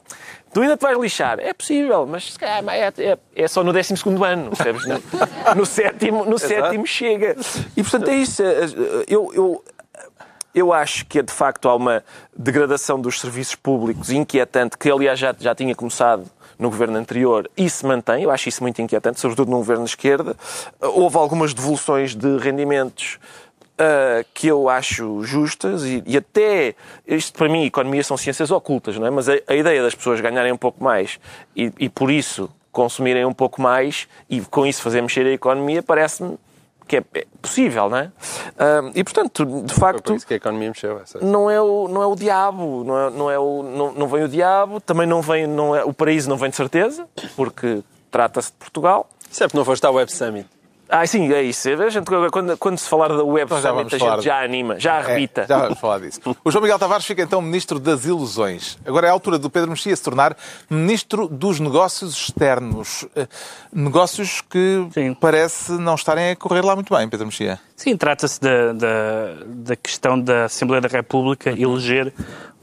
[0.53, 1.39] tu ainda te vais lixar.
[1.41, 3.95] É possível, mas se calhar é, é, é só no 12
[4.25, 4.87] ano, percebes?
[4.87, 5.03] No,
[5.57, 7.37] no sétimo, no sétimo chega.
[7.77, 8.43] E portanto é isso.
[9.09, 9.33] Eu.
[9.35, 9.65] eu
[10.55, 12.03] eu acho que de facto há uma
[12.35, 16.25] degradação dos serviços públicos inquietante, que aliás já, já tinha começado
[16.59, 18.23] no governo anterior e se mantém.
[18.23, 20.37] Eu acho isso muito inquietante, sobretudo num governo de esquerda.
[20.81, 23.19] Houve algumas devoluções de rendimentos
[23.79, 26.75] ah, que eu acho justas e, e até,
[27.07, 29.11] isto para mim, economia são ciências ocultas, não é?
[29.11, 31.21] Mas a, a ideia das pessoas ganharem um pouco mais
[31.55, 35.83] e, e por isso consumirem um pouco mais e com isso fazer mexer a economia
[35.83, 36.39] parece-me
[36.87, 38.13] que é é possível, não é?
[38.59, 41.01] Ah, e portanto, de Foi por facto, isso que a economia mexeu.
[41.01, 41.19] essa.
[41.21, 44.25] não é o, não é o diabo, não, é, não, é o, não, não vem
[44.25, 48.51] o diabo, também não vem, não é, o paraíso não vem de certeza, porque trata-se
[48.51, 49.09] de Portugal.
[49.31, 50.49] Isso é não foste à Web Summit.
[50.89, 51.69] Ah, sim, é isso.
[51.71, 54.95] A gente, quando, quando se falar da Web já Summit, a gente já anima, já
[54.95, 55.47] É, arrebita.
[55.49, 56.21] já vamos falar disso.
[56.45, 58.79] O João Miguel Tavares fica então Ministro das Ilusões.
[58.87, 60.37] Agora é a altura do Pedro Mexia se tornar
[60.71, 63.05] Ministro dos Negócios Externos.
[63.17, 63.27] Eh,
[63.73, 65.15] Negócios que Sim.
[65.15, 67.59] parece não estarem a correr lá muito bem, Pedro Mexia.
[67.77, 72.11] Sim, trata-se da, da, da questão da Assembleia da República eleger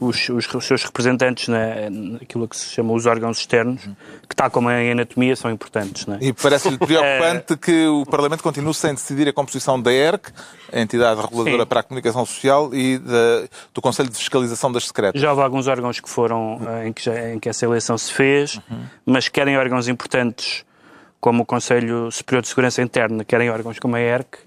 [0.00, 3.88] os, os, os seus representantes na, naquilo que se chama os órgãos externos,
[4.28, 6.04] que tal como em anatomia são importantes.
[6.08, 6.18] É?
[6.20, 10.32] E parece-lhe preocupante que o Parlamento continue sem decidir a composição da ERC,
[10.72, 11.68] a entidade reguladora Sim.
[11.68, 15.20] para a comunicação social, e da- do Conselho de Fiscalização das Secretas.
[15.22, 18.12] Já houve alguns órgãos que foram eh, em que, já- em que essa eleição se
[18.12, 18.60] fez,
[19.06, 20.64] mas querem órgãos importantes
[21.20, 24.38] como o Conselho Superior de Segurança Interna, querem órgãos como a ERC,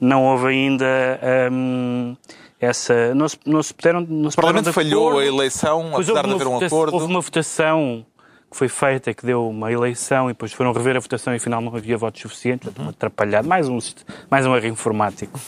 [0.00, 1.20] não houve ainda
[1.52, 2.16] hum,
[2.60, 3.14] essa.
[3.14, 4.00] Não se, não se puderam.
[4.00, 5.20] Não se O Parlamento falhou acordo.
[5.20, 6.94] a eleição, apesar de haver uma um votação- acordo.
[6.94, 8.06] Houve uma votação
[8.50, 11.60] que foi feita, que deu uma eleição, e depois foram rever a votação e afinal
[11.60, 13.76] não havia votos suficientes, portanto, um atrapalhado, mais um,
[14.30, 15.40] mais um erro informático,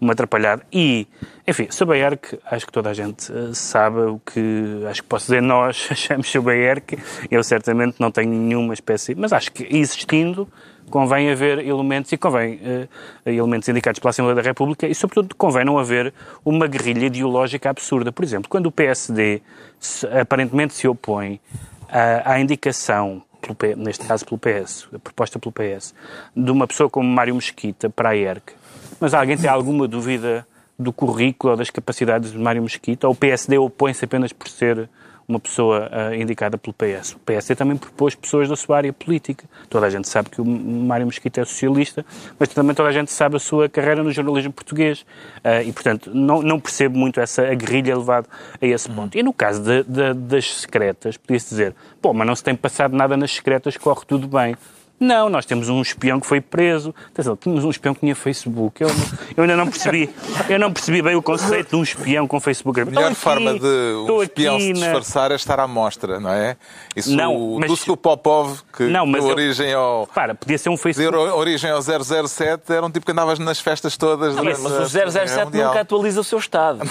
[0.00, 0.62] um atrapalhado.
[0.72, 1.06] E,
[1.46, 4.40] enfim, sobre a ERC, acho que toda a gente eh, sabe o que,
[4.88, 6.98] acho que posso dizer nós achamos sobre a ERC,
[7.30, 10.48] eu certamente não tenho nenhuma espécie, mas acho que existindo,
[10.90, 12.88] convém haver elementos, e convém eh,
[13.26, 16.12] elementos indicados pela Assembleia da República, e sobretudo convém não haver
[16.44, 18.12] uma guerrilha ideológica absurda.
[18.12, 19.42] Por exemplo, quando o PSD
[19.80, 21.40] se- aparentemente se opõe
[21.88, 25.94] à, à indicação, pelo neste caso pelo PS, proposta pelo PS,
[26.36, 28.54] de uma pessoa como Mário Mesquita para a ERC,
[29.00, 30.46] mas alguém tem alguma dúvida
[30.78, 34.88] do currículo ou das capacidades de Mário Mesquita, ou o PSD opõe-se apenas por ser
[35.28, 37.12] uma pessoa ah, indicada pelo PS.
[37.14, 39.44] O PSD também propôs pessoas da sua área política.
[39.68, 42.06] Toda a gente sabe que o Mário Mesquita é socialista,
[42.38, 45.04] mas também toda a gente sabe a sua carreira no jornalismo português.
[45.42, 48.28] Ah, e, portanto, não, não percebo muito essa guerrilha levado
[48.60, 49.18] a esse ponto.
[49.18, 52.94] E no caso de- de- das secretas, podia-se dizer, pô, mas não se tem passado
[52.96, 54.56] nada nas secretas, corre tudo bem.
[54.98, 56.94] Não, nós temos um espião que foi preso.
[57.12, 58.82] Atenção, tínhamos um espião que tinha Facebook.
[58.82, 58.88] Eu,
[59.36, 60.08] eu ainda não percebi.
[60.48, 62.80] Eu não percebi bem o conceito de um espião com Facebook.
[62.80, 66.30] A melhor forma de o espião se aqui na- disfarçar é estar à mostra, não
[66.30, 66.56] é?
[66.94, 70.06] Isso Não, o mas- Dusko Popov, que Não, mas deu eu- origem ao...
[70.14, 71.16] Para, podia ser um Deu Facebook.
[71.16, 74.34] origem ao 007, era um tipo que andavas nas festas todas.
[74.34, 75.68] Mas, durante mas a o 007 Segunda Guerra Mundial.
[75.68, 76.80] nunca atualiza o seu estado.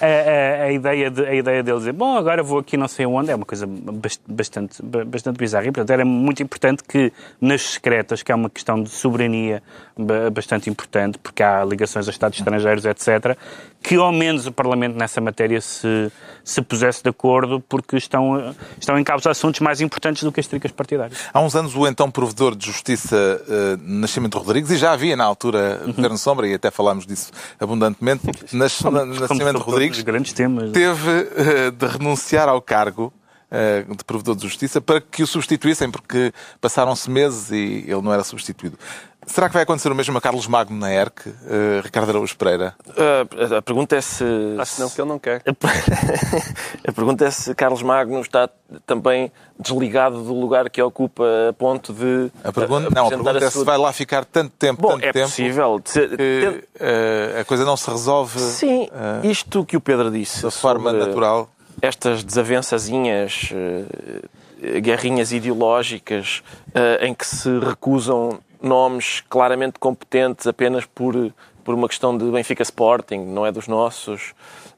[0.00, 3.06] a, a- a ideia de, a ideia dele dizer, bom, agora vou aqui não sei
[3.06, 5.66] onde, é uma coisa bas- bastante, ba- bastante bizarra.
[5.66, 9.62] E, portanto, era muito importante que nas secretas, que é uma questão de soberania
[9.96, 13.36] ba- bastante importante, porque há ligações a Estados estrangeiros, etc.,
[13.82, 16.12] que ao menos o Parlamento nessa matéria se,
[16.44, 20.46] se pusesse de acordo, porque estão, estão em causa assuntos mais importantes do que as
[20.46, 21.18] tricas partidárias.
[21.32, 23.16] Há uns anos o então provedor de justiça
[23.48, 25.92] eh, Nascimento Rodrigues, e já havia na altura Uhum.
[25.94, 28.22] Governo Sombra, e até falámos disso abundantemente,
[28.52, 30.02] Nas- na- Nascimento Rodrigues
[30.34, 30.72] temas.
[30.72, 33.12] teve eh, de renunciar ao cargo
[33.96, 38.22] de provedor de justiça para que o substituíssem, porque passaram-se meses e ele não era
[38.22, 38.78] substituído.
[39.26, 41.34] Será que vai acontecer o mesmo a Carlos Magno na ERC, uh,
[41.84, 42.74] Ricardo Araújo Pereira?
[42.88, 44.24] Uh, a pergunta é se.
[44.58, 45.42] Acho que não, que ele não quer.
[46.86, 48.48] a pergunta é se Carlos Magno está
[48.86, 52.30] também desligado do lugar que ocupa a ponto de.
[52.42, 54.82] A pergunta, não, a pergunta a é se vai lá ficar tanto tempo.
[54.82, 55.80] Bom, tanto é tempo possível.
[55.80, 58.40] Que, uh, a coisa não se resolve.
[58.40, 58.88] Sim,
[59.22, 60.42] isto que o Pedro disse.
[60.42, 61.48] Da forma natural.
[61.82, 63.52] Estas desavençazinhas
[64.80, 71.14] guerrinhas ideológicas uh, em que se recusam nomes claramente competentes apenas por,
[71.64, 74.34] por uma questão de Benfica Sporting, não é dos nossos.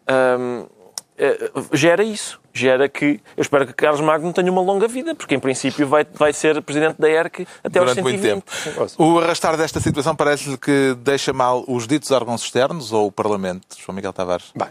[0.09, 2.41] Um, uh, gera isso.
[2.55, 3.19] Gera que.
[3.35, 6.61] Eu espero que Carlos Magno tenha uma longa vida, porque em princípio vai, vai ser
[6.61, 8.21] presidente da ERC até Durante aos 120.
[8.21, 9.03] muito tempo.
[9.03, 13.67] O arrastar desta situação parece-lhe que deixa mal os ditos órgãos externos ou o Parlamento,
[13.79, 14.53] João Miguel Tavares?
[14.55, 14.69] Bem,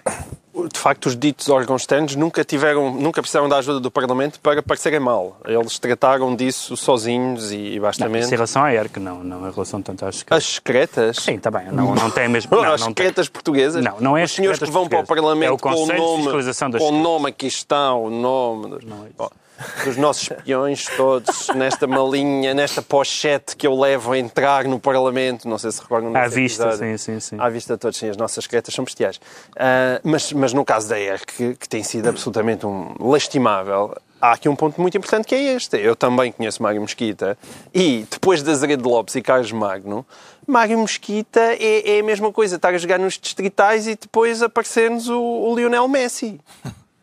[0.67, 4.62] de facto, os ditos órgãos externos nunca tiveram, nunca precisaram da ajuda do Parlamento para
[4.62, 5.38] parecerem mal.
[5.45, 8.24] Eles trataram disso sozinhos e bastamente.
[8.24, 10.38] Não, em relação à ERC, não, não em relação tanto às secretas.
[10.45, 11.17] As secretas?
[11.17, 11.71] Sim, está bem.
[11.71, 12.52] Não, não tem mesmo.
[12.62, 13.34] Não, as secretas tem.
[13.34, 13.84] portuguesas?
[13.84, 16.78] Não, não é Os senhores que vão para o Parlamento é o com o nome,
[16.78, 18.78] com o nome aqui está, o nome.
[18.86, 19.40] Não é isso
[19.84, 25.47] dos nossos espiões todos nesta malinha, nesta pochete que eu levo a entrar no Parlamento.
[25.47, 26.97] Não sei se recordam À vista, episódio.
[26.97, 27.36] sim, sim, sim.
[27.39, 29.17] À vista de todos, sim, as nossas secretas são bestiais.
[29.17, 34.34] Uh, mas, mas no caso da ERC, que, que tem sido absolutamente um lastimável, há
[34.34, 35.78] aqui um ponto muito importante que é este.
[35.78, 37.38] Eu também conheço Mário Mesquita
[37.74, 40.06] e depois de Azeredo Lopes e Carlos Magno,
[40.47, 45.10] Mário Mesquita é, é, a mesma coisa, estar a jogar nos distritais e depois aparecer-nos
[45.10, 46.39] o, o Lionel Messi.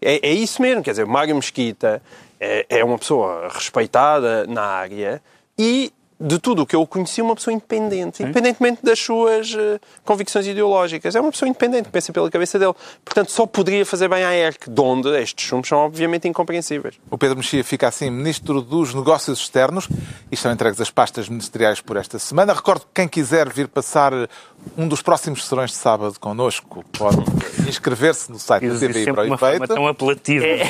[0.01, 2.01] É, é, isso mesmo, quer dizer, Mário Mesquita
[2.41, 5.23] é, é uma pessoa respeitada na área
[5.59, 10.47] e de tudo o que eu conheci, uma pessoa independente, independentemente das suas uh, convicções
[10.47, 11.15] ideológicas.
[11.15, 12.75] É uma pessoa independente, pensa pela cabeça dele.
[13.05, 16.97] Portanto, só poderia fazer bem à ERC, de onde estes chumos são obviamente incompreensíveis.
[17.11, 19.89] O Pedro Mexia fica assim Ministro dos Negócios Externos
[20.31, 22.53] e estão entregues as pastas ministeriais por esta semana.
[22.53, 24.13] Recordo que quem quiser vir passar
[24.77, 27.19] um dos próximos serões de sábado connosco pode
[27.69, 29.69] inscrever-se no site da TVI para o efeito.
[29.69, 30.45] tão apelativa.
[30.45, 30.67] É,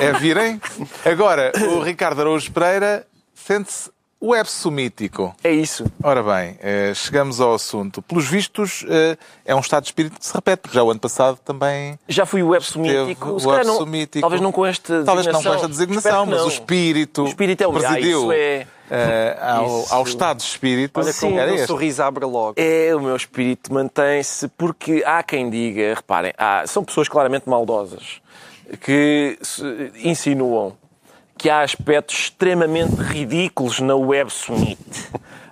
[0.00, 0.60] é virem.
[1.04, 3.90] Agora, o Ricardo Araújo Pereira sente-se
[4.20, 5.34] o EPSO mítico.
[5.42, 5.90] É isso.
[6.02, 8.02] Ora bem, eh, chegamos ao assunto.
[8.02, 11.00] Pelos vistos, eh, é um estado de espírito que se repete, porque já o ano
[11.00, 11.98] passado também.
[12.06, 13.30] Já fui o EPSO mítico.
[13.30, 14.20] O EPSO mítico.
[14.20, 17.22] Talvez não com esta Talvez não com esta designação, mas o espírito.
[17.22, 18.30] O espírito é o presidiu.
[18.30, 18.66] Ah, é...
[18.90, 20.98] Uh, ao, ao, estado de espírito.
[20.98, 22.54] Olha como o um sorriso abre logo.
[22.56, 28.20] É, o meu espírito mantém-se porque há quem diga, reparem, há, são pessoas claramente maldosas
[28.80, 29.38] que
[30.02, 30.76] insinuam
[31.40, 34.78] que há aspectos extremamente ridículos na Web Summit.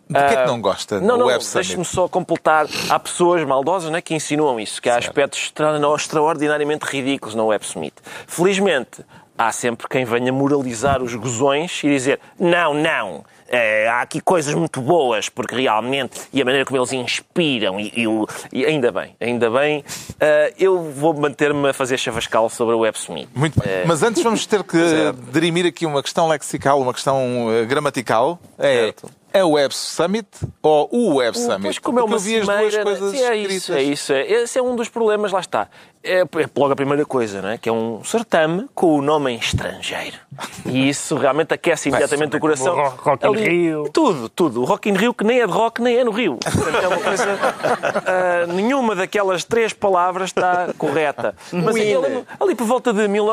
[0.06, 1.66] De que é que não gosta não, não, Web Summit?
[1.66, 2.66] Deixe-me só completar.
[2.90, 5.08] Há pessoas maldosas né, que insinuam isso, que há certo.
[5.08, 7.94] aspectos extra, extraordinariamente ridículos na Web Summit.
[8.26, 9.02] Felizmente,
[9.36, 14.54] há sempre quem venha moralizar os gozões e dizer não, não, é, há aqui coisas
[14.54, 18.04] muito boas, porque realmente, e a maneira como eles inspiram, e, e,
[18.52, 22.98] e ainda bem, ainda bem, uh, eu vou manter-me a fazer chavascal sobre o Web
[22.98, 23.28] Summit.
[23.34, 23.84] Muito bem.
[23.84, 24.78] Uh, Mas antes vamos ter que
[25.32, 27.18] dirimir aqui uma questão lexical, uma questão
[27.66, 28.38] gramatical.
[28.58, 29.10] É, certo.
[29.32, 30.28] É o Web Summit
[30.62, 31.62] ou o Web Summit?
[31.62, 34.12] Pois como é uma vi as duas coisas sim, é isso, é isso.
[34.12, 34.26] É.
[34.26, 35.68] Esse é um dos problemas, lá está.
[36.02, 37.58] É, é logo a primeira coisa, não é?
[37.58, 40.16] Que é um certame com o nome em estrangeiro.
[40.64, 42.74] E isso realmente aquece imediatamente o coração.
[42.74, 43.90] O rock in Rio.
[43.92, 44.62] Tudo, tudo.
[44.62, 46.38] O Rock in Rio que nem é de rock, nem é no Rio.
[46.40, 47.24] Portanto, é uma coisa...
[47.28, 51.34] Uh, nenhuma daquelas três palavras está correta.
[51.52, 51.94] Mas ali,
[52.40, 53.26] ali por volta de mil,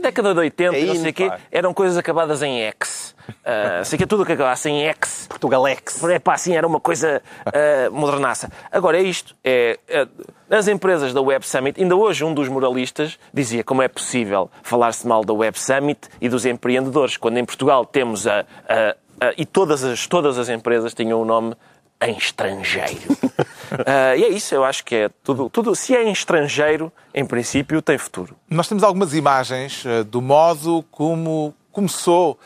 [0.00, 3.14] década de 80, é não sei o quê, eram coisas acabadas em X.
[3.28, 5.26] Uh, sei que é tudo que acabasse em X.
[5.28, 6.02] Portugalex.
[6.04, 8.50] É pá, assim, era uma coisa uh, modernaça.
[8.70, 9.34] Agora, é isto.
[9.44, 10.06] É, é,
[10.50, 15.06] as empresas da Web Summit, ainda hoje um dos moralistas dizia como é possível falar-se
[15.06, 18.40] mal da Web Summit e dos empreendedores, quando em Portugal temos a...
[18.68, 21.54] a, a e todas as, todas as empresas tinham o um nome
[22.00, 23.12] em estrangeiro.
[23.12, 25.74] uh, e é isso, eu acho que é tudo, tudo.
[25.74, 28.36] Se é em estrangeiro, em princípio, tem futuro.
[28.48, 32.38] Nós temos algumas imagens do modo como começou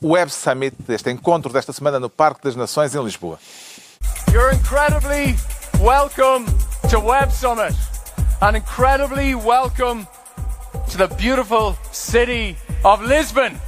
[0.00, 3.36] Web Summit, este encontro desta semana no Parque das Nações em Lisboa.
[4.32, 5.34] You're incredibly
[5.80, 6.46] welcome
[6.88, 7.74] to Web Summit
[8.40, 10.06] and incredibly welcome
[10.90, 13.58] to the beautiful city of Lisbon.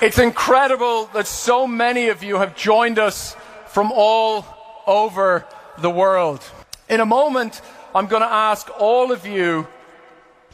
[0.00, 4.46] It's incredible that so many of you have joined us from all
[4.86, 5.44] over
[5.82, 6.40] the world.
[6.88, 7.62] In a moment,
[7.94, 9.66] I'm going to ask all of you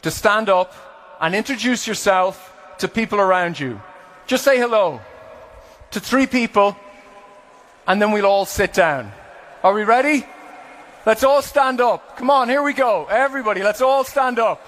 [0.01, 0.73] to stand up
[1.19, 3.81] and introduce yourself to people around you.
[4.27, 5.01] Just say hello
[5.91, 6.75] to three people,
[7.85, 9.11] and then we'll all sit down.
[9.63, 10.25] Are we ready?
[11.05, 12.17] Let's all stand up.
[12.17, 13.07] Come on, here we go.
[13.09, 14.65] Everybody, let's all stand up.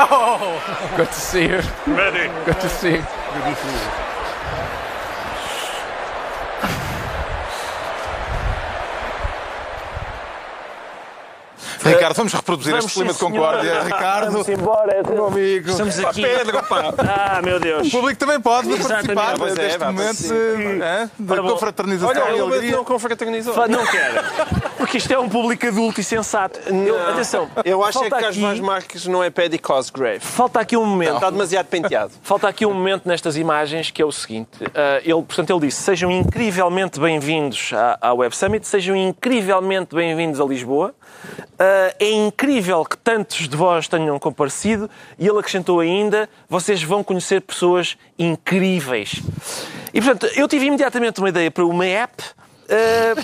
[0.96, 1.60] Good to see you.
[1.86, 2.32] Ready.
[2.46, 4.09] Good to see you.
[11.94, 13.82] Ricardo, vamos reproduzir Vamos, este clima de concórdia.
[13.82, 15.02] Ricardo, Vamos embora.
[15.08, 15.70] meu amigo.
[15.70, 16.22] Estamos aqui.
[16.22, 16.94] Pedro, pá.
[16.98, 17.88] Ah, meu Deus.
[17.88, 19.14] O público também pode Exatamente.
[19.14, 21.10] participar Pois é, deste vá, momento de, hã?
[21.18, 21.48] da bom.
[21.50, 23.68] confraternização Olha, o não confraternizou.
[23.68, 24.14] Não quero.
[24.76, 26.58] Porque isto é um público adulto e sensato.
[26.68, 27.48] Eu- atenção.
[27.64, 30.20] Eu acho é que Carlos aqui, Marques não é Paddy Cosgrave.
[30.20, 31.14] falta aqui um momento.
[31.14, 32.12] Está demasiado penteado.
[32.22, 34.50] Falta aqui um momento nestas imagens que é o seguinte.
[34.74, 40.40] ah, ele, portanto, ele disse: sejam incrivelmente bem-vindos à, à Web Summit, sejam incrivelmente bem-vindos
[40.40, 40.94] a Lisboa.
[41.58, 44.90] Ah, é incrível que tantos de vós tenham comparecido.
[45.18, 49.22] E ele acrescentou ainda: vocês vão conhecer pessoas incríveis.
[49.92, 52.22] E, portanto, eu tive imediatamente uma ideia para uma app.
[52.70, 53.14] ah,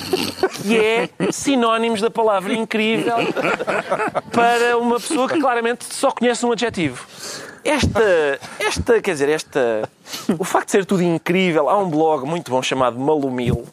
[0.63, 3.17] que é sinónimos da palavra incrível
[4.33, 7.07] para uma pessoa que claramente só conhece um adjetivo.
[7.65, 9.89] Esta, esta, quer dizer, esta,
[10.39, 13.65] o facto de ser tudo incrível, há um blog muito bom chamado Malumil,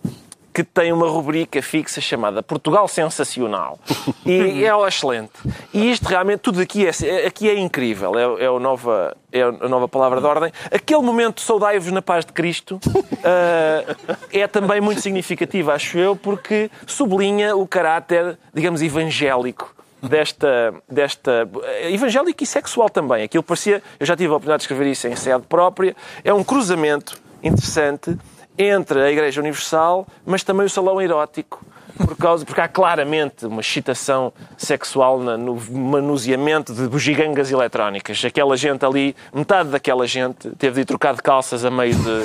[0.53, 3.79] que tem uma rubrica fixa chamada Portugal Sensacional.
[4.25, 5.33] E é excelente.
[5.73, 8.17] E isto realmente, tudo aqui é, aqui é incrível.
[8.17, 10.51] É, é, a nova, é a nova palavra de ordem.
[10.71, 12.79] Aquele momento, saudai-vos na paz de Cristo,
[13.23, 13.95] ah,
[14.31, 21.49] é também muito significativo, acho eu, porque sublinha o caráter, digamos, evangélico desta, desta.
[21.89, 23.23] evangélico e sexual também.
[23.23, 23.83] Aquilo parecia.
[23.99, 25.95] Eu já tive a oportunidade de escrever isso em sede própria.
[26.23, 28.17] É um cruzamento interessante
[28.57, 31.63] entre a Igreja Universal, mas também o salão erótico.
[31.95, 38.23] Por causa, porque há claramente uma excitação sexual no manuseamento de bugigangas eletrónicas.
[38.25, 42.23] Aquela gente ali, metade daquela gente teve de ir trocar de calças a meio de.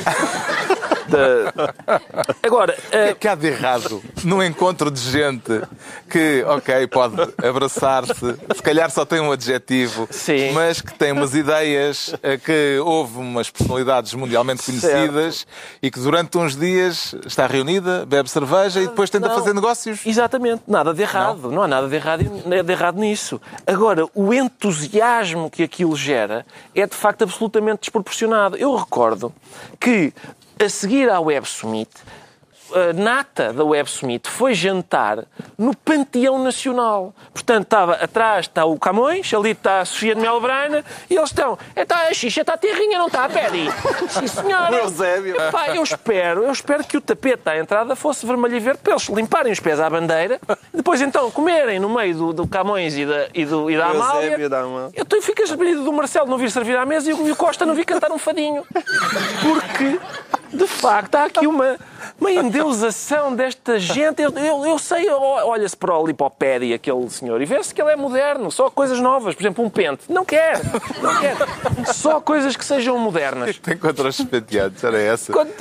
[1.08, 5.62] de- Agora, O que é que há de errado num encontro de gente
[6.10, 8.14] que, ok, pode abraçar-se,
[8.54, 10.52] se calhar só tem um adjetivo, Sim.
[10.52, 15.46] mas que tem umas ideias, eh, que houve umas personalidades mundialmente conhecidas
[15.82, 19.34] e que durante uns dias está reunida, bebe cerveja e depois tenta Não.
[19.34, 20.04] fazer negócios.
[20.06, 21.50] Exatamente, nada de errado.
[21.50, 23.40] Não, há nada de errado, de errado nisso.
[23.66, 26.44] Agora, o entusiasmo que aquilo gera
[26.74, 28.56] é de facto absolutamente desproporcionado.
[28.56, 29.32] Eu recordo
[29.80, 30.12] que,
[30.60, 31.88] a seguir à Web Summit,
[32.94, 35.24] nata da Web Summit foi jantar
[35.56, 37.14] no Panteão Nacional.
[37.32, 41.58] Portanto, estava atrás está o Camões, ali está a Sofia de Melbrana e eles estão.
[41.76, 43.68] Está a xixa, está a terrinha, não está a pedi.
[44.08, 44.72] Sim, senhora.
[44.72, 45.36] O Eusébio.
[45.50, 48.92] Pá, eu espero, eu espero que o tapete à entrada fosse vermelho e verde para
[48.92, 50.40] eles limparem os pés à bandeira
[50.72, 53.86] e depois então comerem no meio do, do Camões e da, e do, e da
[53.86, 54.32] Amália.
[54.32, 54.90] Eusébio.
[54.94, 57.36] Eu estou fico surpreendido do Marcelo não vir servir à mesa e o, e o
[57.36, 58.64] Costa não vir cantar um fadinho.
[59.42, 60.00] Porque,
[60.52, 61.78] de facto, há aqui uma,
[62.20, 64.22] uma endeusação desta gente.
[64.22, 67.96] Eu, eu, eu sei, olha-se para o lipopédia, aquele senhor, e vê-se que ele é
[67.96, 69.34] moderno, só coisas novas.
[69.34, 70.02] Por exemplo, um pente.
[70.08, 70.60] Não quer,
[71.02, 71.36] não quer.
[71.94, 73.58] Só coisas que sejam modernas.
[73.58, 75.32] Tem contra os penteados, era essa.
[75.32, 75.52] Quando-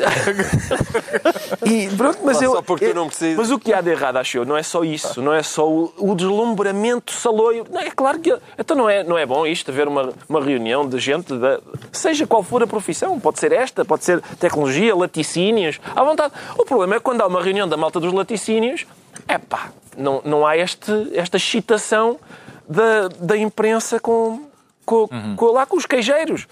[1.66, 3.38] e pronto, mas Só eu, porque tu eu- não precisas.
[3.38, 5.68] Mas o que há de errado, acho eu, não é só isso, não é só
[5.70, 7.66] o, o deslumbramento saloio.
[7.72, 8.36] Não, é claro que.
[8.58, 11.60] Então não é, não é bom isto, haver uma, uma reunião de gente, da,
[11.92, 16.27] seja qual for a profissão, pode ser esta, pode ser tecnologia, laticínios, à vontade.
[16.58, 18.86] O problema é que quando há uma reunião da malta dos laticínios,
[19.28, 22.20] é pá, não, não há este, esta excitação
[22.68, 24.46] da, da imprensa com.
[24.86, 26.48] Com, com- lá com os queijeiros.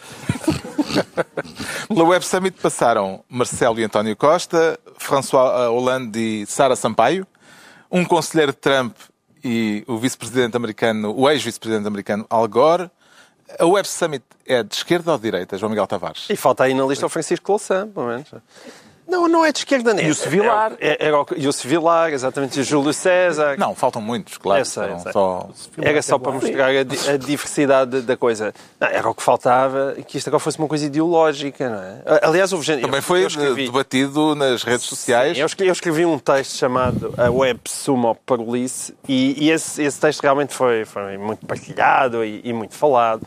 [1.87, 7.25] Pela Web Summit passaram Marcelo e António Costa, François Hollande e Sara Sampaio,
[7.89, 8.93] um conselheiro de Trump
[9.43, 12.89] e o vice-presidente americano, o ex-vice-presidente americano Al Gore.
[13.59, 16.27] A Web Summit é de esquerda ou de direita, João Miguel Tavares?
[16.29, 18.27] E falta aí na lista o Francisco Louçã, pelo menos.
[19.07, 20.07] Não, não é de esquerda nem.
[20.07, 20.73] E o Sevilar.
[20.79, 23.55] É, é, era o- e o Sevilar, exatamente, e o Júlio César.
[23.57, 24.61] Não, faltam muitos, claro.
[24.61, 25.11] Eu sei, eu Foram sei.
[25.13, 25.49] só-
[25.81, 28.53] Era só para mostrar a, a diversidade da coisa.
[28.79, 32.19] Não, era o que faltava, que isto agora fosse uma coisa ideológica, não é?
[32.23, 32.81] Aliás, houve gente...
[32.81, 35.37] Também eu- foi eu escrevi- debatido nas redes sociais.
[35.37, 39.99] Eu escrevi, eu escrevi um texto chamado A Web Sumo Parolice e, e esse, esse
[39.99, 43.21] texto realmente foi, foi muito partilhado e, e muito falado.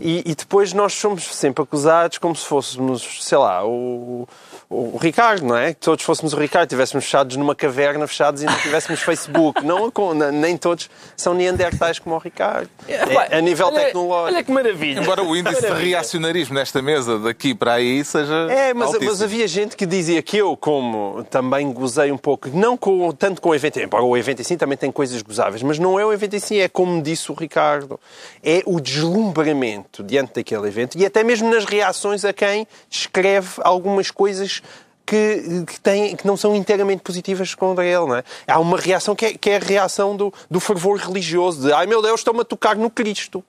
[0.00, 4.28] E, e depois nós somos sempre acusados como se fôssemos, sei lá, o,
[4.72, 5.74] o Ricardo, não é?
[5.74, 9.62] Que todos fôssemos o Ricardo, estivéssemos fechados numa caverna, fechados e não tivéssemos Facebook.
[9.72, 9.90] Não,
[10.32, 12.68] nem todos são neandertais como o Ricardo.
[12.88, 14.34] É, a nível Olha- tecnológico.
[14.34, 15.00] Olha que maravilha.
[15.00, 15.96] Embora o índice de Maravilha.
[15.96, 18.48] reacionarismo nesta mesa daqui para aí seja.
[18.50, 22.76] É, mas, mas havia gente que dizia que eu, como também gozei um pouco, não
[22.76, 25.78] com, tanto com o evento, embora o evento em si também tem coisas gozáveis, mas
[25.78, 27.98] não é o evento em si, é como disse o Ricardo,
[28.42, 34.10] é o deslumbramento diante daquele evento e até mesmo nas reações a quem escreve algumas
[34.10, 34.61] coisas
[35.04, 38.06] que, que, têm, que não são inteiramente positivas contra ele.
[38.06, 38.24] Não é?
[38.46, 41.86] Há uma reação que é, que é a reação do, do fervor religioso, de ai
[41.86, 43.44] meu Deus, estão-me a tocar no Cristo.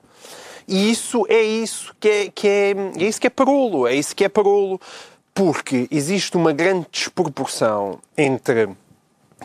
[0.67, 4.15] E isso é isso que é, que é, é isso que é parolo, é isso
[4.15, 4.79] que é parolo,
[5.33, 8.69] porque existe uma grande desproporção entre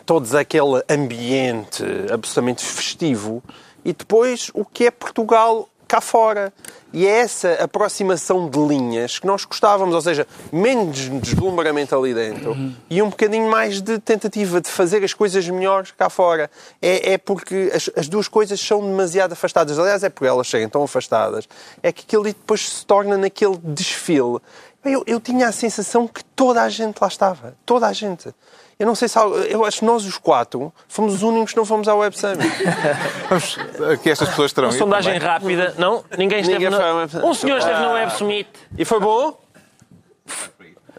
[0.05, 3.43] todos aquele ambiente absolutamente festivo
[3.83, 6.53] e depois o que é Portugal cá fora.
[6.91, 12.57] E é essa aproximação de linhas que nós gostávamos, ou seja, menos deslumbramento ali dentro
[12.89, 16.49] e um bocadinho mais de tentativa de fazer as coisas melhores cá fora.
[16.81, 19.77] É, é porque as, as duas coisas são demasiado afastadas.
[19.77, 21.47] Aliás, é por elas serem tão afastadas.
[21.83, 24.39] É que aquilo ali depois se torna naquele desfile.
[24.83, 27.55] Eu, eu tinha a sensação que toda a gente lá estava.
[27.65, 28.33] Toda a gente.
[28.79, 29.19] Eu não sei se.
[29.49, 32.49] Eu acho que nós, os quatro, fomos os únicos que não fomos ao Web Summit.
[33.27, 33.57] Vamos,
[34.01, 35.27] que estas pessoas terão Uma sondagem também.
[35.27, 35.75] rápida.
[35.77, 36.01] Não?
[36.17, 37.25] Ninguém esteve Ninguém Summit.
[37.25, 38.49] Um senhor esteve no Web Summit.
[38.77, 39.37] E foi bom?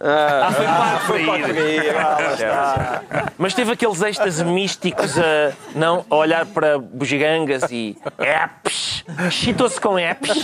[0.03, 0.51] Ah,
[1.07, 2.17] foi pago Foi para.
[2.17, 3.33] Ah, está.
[3.37, 9.05] Mas teve aqueles êxtases místicos a, não, a olhar para bugigangas e apps.
[9.31, 10.43] Chitou-se com apps.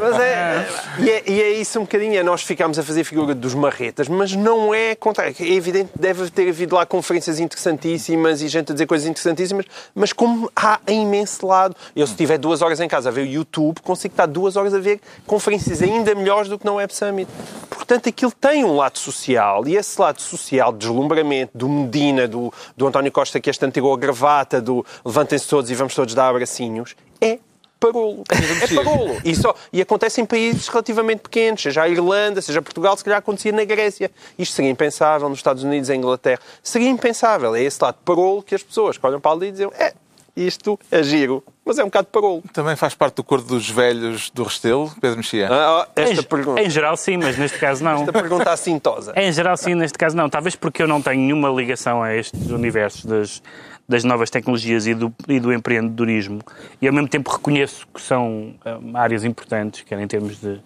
[0.00, 0.68] Mas é,
[0.98, 2.18] e, é, e é isso um bocadinho.
[2.18, 5.28] é Nós ficámos a fazer figura dos marretas, mas não é contra.
[5.28, 9.64] É evidente que deve ter havido lá conferências interessantíssimas e gente a dizer coisas interessantíssimas,
[9.94, 11.76] mas como há em imenso lado.
[11.94, 14.74] Eu, se tiver duas horas em casa a ver o YouTube, consigo estar duas horas
[14.74, 17.27] a ver conferências ainda melhores do que no Web Summit.
[17.70, 22.52] Portanto, aquilo tem um lado social e esse lado social de deslumbramento do Medina, do,
[22.76, 26.28] do António Costa, que este antigou a gravata, do levantem-se todos e vamos todos dar
[26.28, 27.38] abracinhos, é
[27.78, 28.24] parolo.
[28.30, 29.16] É parolo.
[29.24, 33.18] E, só, e acontece em países relativamente pequenos, seja a Irlanda, seja Portugal, se calhar
[33.18, 34.10] acontecia na Grécia.
[34.38, 36.40] Isto seria impensável nos Estados Unidos, em Inglaterra.
[36.62, 37.54] Seria impensável.
[37.54, 39.94] É esse lado parolo que as pessoas que olham para ali e dizem é,
[40.36, 42.42] isto é giro, mas é um bocado parolo.
[42.50, 45.48] Também faz parte do cor dos velhos do Restelo, Pedro Mexia.
[45.50, 48.00] Ah, ah, esta em, pergunta, em geral, sim, mas neste caso não.
[48.00, 49.12] esta pergunta assintosa.
[49.20, 50.30] Em geral, sim, neste caso não.
[50.30, 53.42] Talvez porque eu não tenho nenhuma ligação a estes universos das,
[53.86, 56.40] das novas tecnologias e do, e do empreendedorismo.
[56.80, 60.62] E ao mesmo tempo reconheço que são hum, áreas importantes, quer em termos de.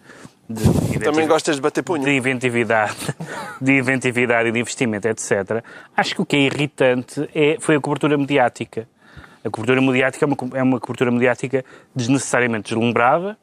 [0.49, 2.05] de Também inventividade- gostas de bater punho?
[2.05, 2.95] de inventividade,
[3.61, 5.65] de inventividade e de investimento, etc.
[5.97, 8.87] Acho que o que é irritante é, foi a cobertura mediática.
[9.45, 11.65] A cobertura mediática é uma, é uma cobertura mediática
[11.95, 13.37] desnecessariamente deslumbrada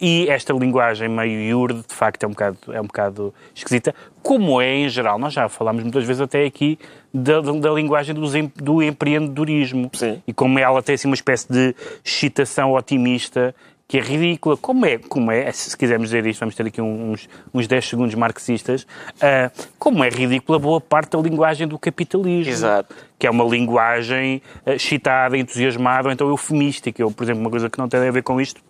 [0.00, 4.60] e esta linguagem meio iurde, de facto, é um bocado, é um bocado esquisita, como
[4.60, 5.18] é em geral.
[5.18, 6.78] Nós já falámos muitas vezes até aqui
[7.12, 9.90] da, da- linguagem dos do empreendedorismo.
[9.94, 10.22] Sim.
[10.26, 13.54] E como ela tem assim, uma espécie de excitação otimista
[13.88, 14.56] que é ridícula.
[14.56, 18.14] Como é, como é se quisermos dizer isto, vamos ter aqui uns, uns 10 segundos
[18.14, 18.86] marxistas,
[19.20, 22.52] ah, como é ridícula boa parte da linguagem do capitalismo.
[22.52, 22.94] Exato.
[23.18, 27.00] Que é uma linguagem ah, excitada, entusiasmada, ou então eufemística.
[27.00, 28.60] Eu, por exemplo, uma coisa que não tem a ver com isto,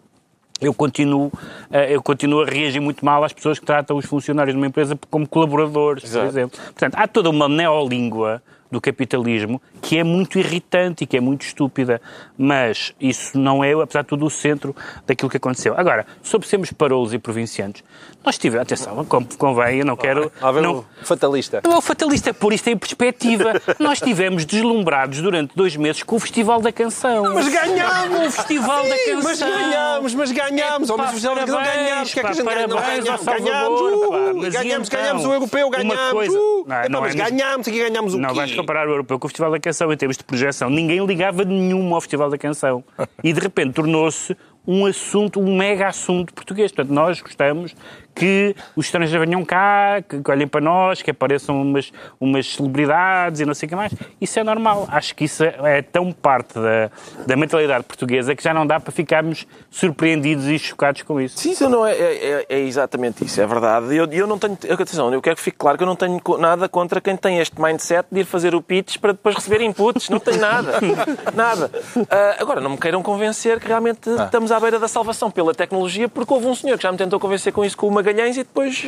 [0.61, 1.31] eu continuo,
[1.71, 4.67] eh, eu continuo a reagir muito mal às pessoas que tratam os funcionários de uma
[4.67, 6.25] empresa como colaboradores, Exato.
[6.25, 6.61] por exemplo.
[6.65, 8.43] Portanto, há toda uma neolíngua
[8.77, 12.01] do capitalismo que é muito irritante e que é muito estúpida,
[12.37, 15.75] mas isso não é, apesar de tudo, o centro daquilo que aconteceu.
[15.77, 17.83] Agora, sobre sermos parolos e provincianos,
[18.25, 20.31] nós tivemos, atenção, com- convém, eu não quero...
[20.53, 21.61] Vem não, fatalista.
[21.65, 23.55] não é o fatalista por isto em perspectiva.
[23.79, 27.33] Nós estivemos deslumbrados durante dois meses com o Festival da Canção.
[27.35, 28.27] Mas ganhámos!
[28.27, 29.23] O Festival da Sim, Canção!
[29.23, 30.89] Mas ganhámos, mas ganhámos!
[30.91, 32.11] Mas Pá, da Canção parabéns, ganhámos!
[32.11, 32.45] O que é que a gente?
[32.69, 33.47] Não parabéns ao ganhámos!
[33.47, 33.81] Ganhámos!
[33.81, 35.01] Uh, Ganhámos, então?
[35.01, 36.13] ganhámos o europeu, ganhámos!
[36.13, 36.65] coisa- uh.
[36.67, 38.35] Não, Epá, não é mas neste- ganhámos, aqui ganhámos o Não quê?
[38.67, 40.69] Comparar o europeu com o Festival da Canção em termos de projeção.
[40.69, 42.83] Ninguém ligava nenhuma ao Festival da Canção.
[43.23, 44.37] E de repente tornou-se
[44.67, 46.73] um assunto, um mega assunto português.
[46.73, 47.77] Portanto, nós gostamos
[48.17, 53.41] que os estrangeiros venham cá, que que olhem para nós, que apareçam umas, umas celebridades
[53.41, 53.93] e não sei o que mais.
[54.21, 54.89] Isso é normal.
[54.91, 56.91] Acho que isso é tão parte da,
[57.27, 61.39] da mentalidade portuguesa que já não dá para ficarmos surpreendidos e chocados com isso.
[61.39, 63.95] Sim, isso não é, é, é- é exatamente isso, é verdade.
[63.95, 64.57] Eu, eu não tenho.
[64.71, 67.61] Atenção, eu quero que fique claro que eu não tenho nada contra quem tem este
[67.61, 70.09] mindset de ir fazer o pitch para depois receber inputs.
[70.09, 70.73] Não tenho nada.
[71.35, 71.71] nada.
[72.11, 76.09] Ah, agora, não me queiram convencer que realmente estamos à beira da salvação pela tecnologia,
[76.09, 78.45] porque houve um senhor que já me tentou convencer com isso com o Magalhães e
[78.45, 78.85] depois.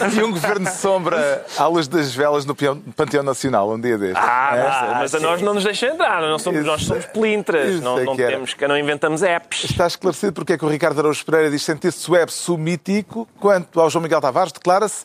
[0.00, 3.98] ah, Havia um governo de sombra à luz das velas no Panteão Nacional, um dia
[3.98, 4.16] destes.
[4.24, 4.94] Ah, É?
[4.94, 8.04] mas, a nós não nos deixam entrar, nós somos, nós somos pelintras, Isso não, é
[8.04, 9.64] não, temos, não inventamos apps.
[9.64, 13.90] Está esclarecido porque é que o Ricardo Araújo Pereira diz sentir-se web mítico, quanto ao
[13.90, 15.04] João Miguel Tavares declara-se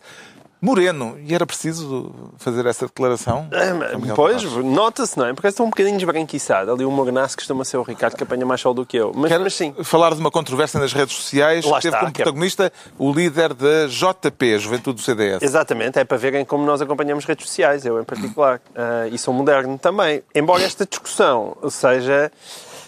[0.64, 1.18] moreno.
[1.26, 3.48] E era preciso fazer essa declaração?
[3.52, 5.34] É, Pois, nota-se, não é?
[5.34, 6.72] Porque estou um bocadinho esbranquiçado.
[6.72, 9.12] Ali o mornaço costuma ser o Ricardo que apanha mais sol do que eu.
[9.14, 9.74] Mas, Quero mas sim.
[9.84, 11.66] falar de uma controvérsia nas redes sociais.
[11.66, 15.42] Lá Teve está, como é- protagonista o líder da JP, Juventude do CDS.
[15.44, 18.62] Exatamente, é para verem como nós acompanhamos redes sociais, eu em particular.
[18.76, 20.24] Ah, e sou moderno também.
[20.34, 22.32] Embora esta discussão seja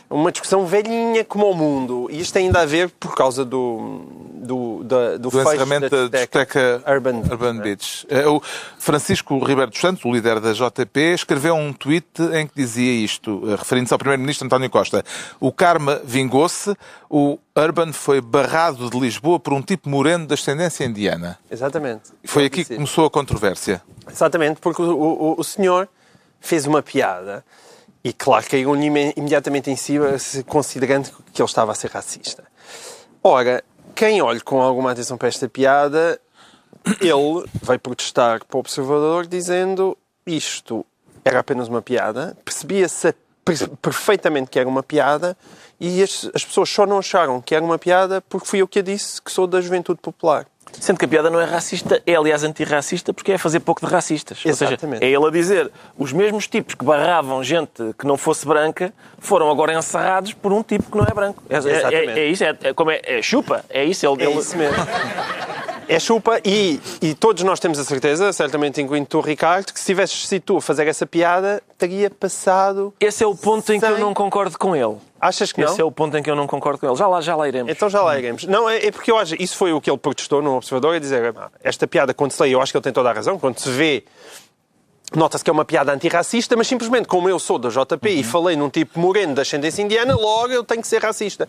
[0.09, 4.05] uma discussão velhinha como o mundo, e isto tem ainda a ver por causa do,
[4.35, 8.05] do, da, do, do encerramento da discoteca Urban, Urban Beach.
[8.09, 8.41] Eh, O
[8.77, 13.41] Francisco Ribeiro dos Santos, o líder da JP, escreveu um tweet em que dizia isto,
[13.47, 15.03] eh, referindo-se ao primeiro-ministro António Costa.
[15.39, 16.75] O karma vingou-se,
[17.09, 21.39] o Urban foi barrado de Lisboa por um tipo moreno de ascendência indiana.
[21.49, 22.11] Exatamente.
[22.23, 23.81] Foi aqui que começou a controvérsia.
[24.09, 25.89] Exatamente, porque o, o, o senhor
[26.39, 27.43] fez uma piada
[28.05, 28.85] e, claro, caiu-lhe
[29.17, 30.09] imediatamente em cima,
[30.45, 32.43] considerando que ele estava a ser racista.
[33.23, 33.63] Ora,
[33.95, 36.21] quem olha com alguma atenção para esta piada,
[37.01, 40.85] ele vai protestar para o observador dizendo isto
[41.23, 43.24] era apenas uma piada, percebia-se per-
[43.81, 45.37] perfeitamente que era uma piada
[45.79, 48.79] e as, as pessoas só não acharam que era uma piada porque fui eu que
[48.79, 50.45] a disse, que sou da juventude popular.
[50.81, 53.89] Sendo que a piada não é racista, é aliás antirracista, porque é fazer pouco de
[53.91, 54.39] racistas.
[54.43, 54.99] Exatamente.
[54.99, 58.91] seja, é ele a dizer os mesmos tipos que barravam gente que não fosse branca
[59.19, 61.41] foram agora encerrados por um tipo que não é branco.
[61.49, 62.09] É, é- Exatamente.
[62.09, 64.05] é- é isso, é, é como é, é chupa, é isso.
[64.05, 64.75] Ele, É ele- isso mesmo.
[65.87, 69.85] É chupa e, e todos nós temos a certeza, certamente incluindo tu, Ricardo, que se
[69.85, 72.93] tivesses sido tu a fazer essa piada, teria passado...
[72.99, 74.97] Esse é o ponto em que eu não concordo com ele.
[75.21, 75.71] Achas que não?
[75.71, 76.95] Esse é o ponto em que eu não concordo com ele.
[76.95, 77.71] Já lá, já lá iremos.
[77.71, 78.45] Então já lá iremos.
[78.45, 80.99] Não, é, é porque eu acho, isso foi o que ele protestou no Observador, a
[80.99, 83.37] dizer, "Ah, esta piada, quando se lê, eu acho que ele tem toda a razão,
[83.37, 84.03] quando se vê,
[85.15, 88.55] nota-se que é uma piada antirracista, mas simplesmente como eu sou da JP e falei
[88.55, 91.47] num tipo moreno de ascendência indiana, logo eu tenho que ser racista.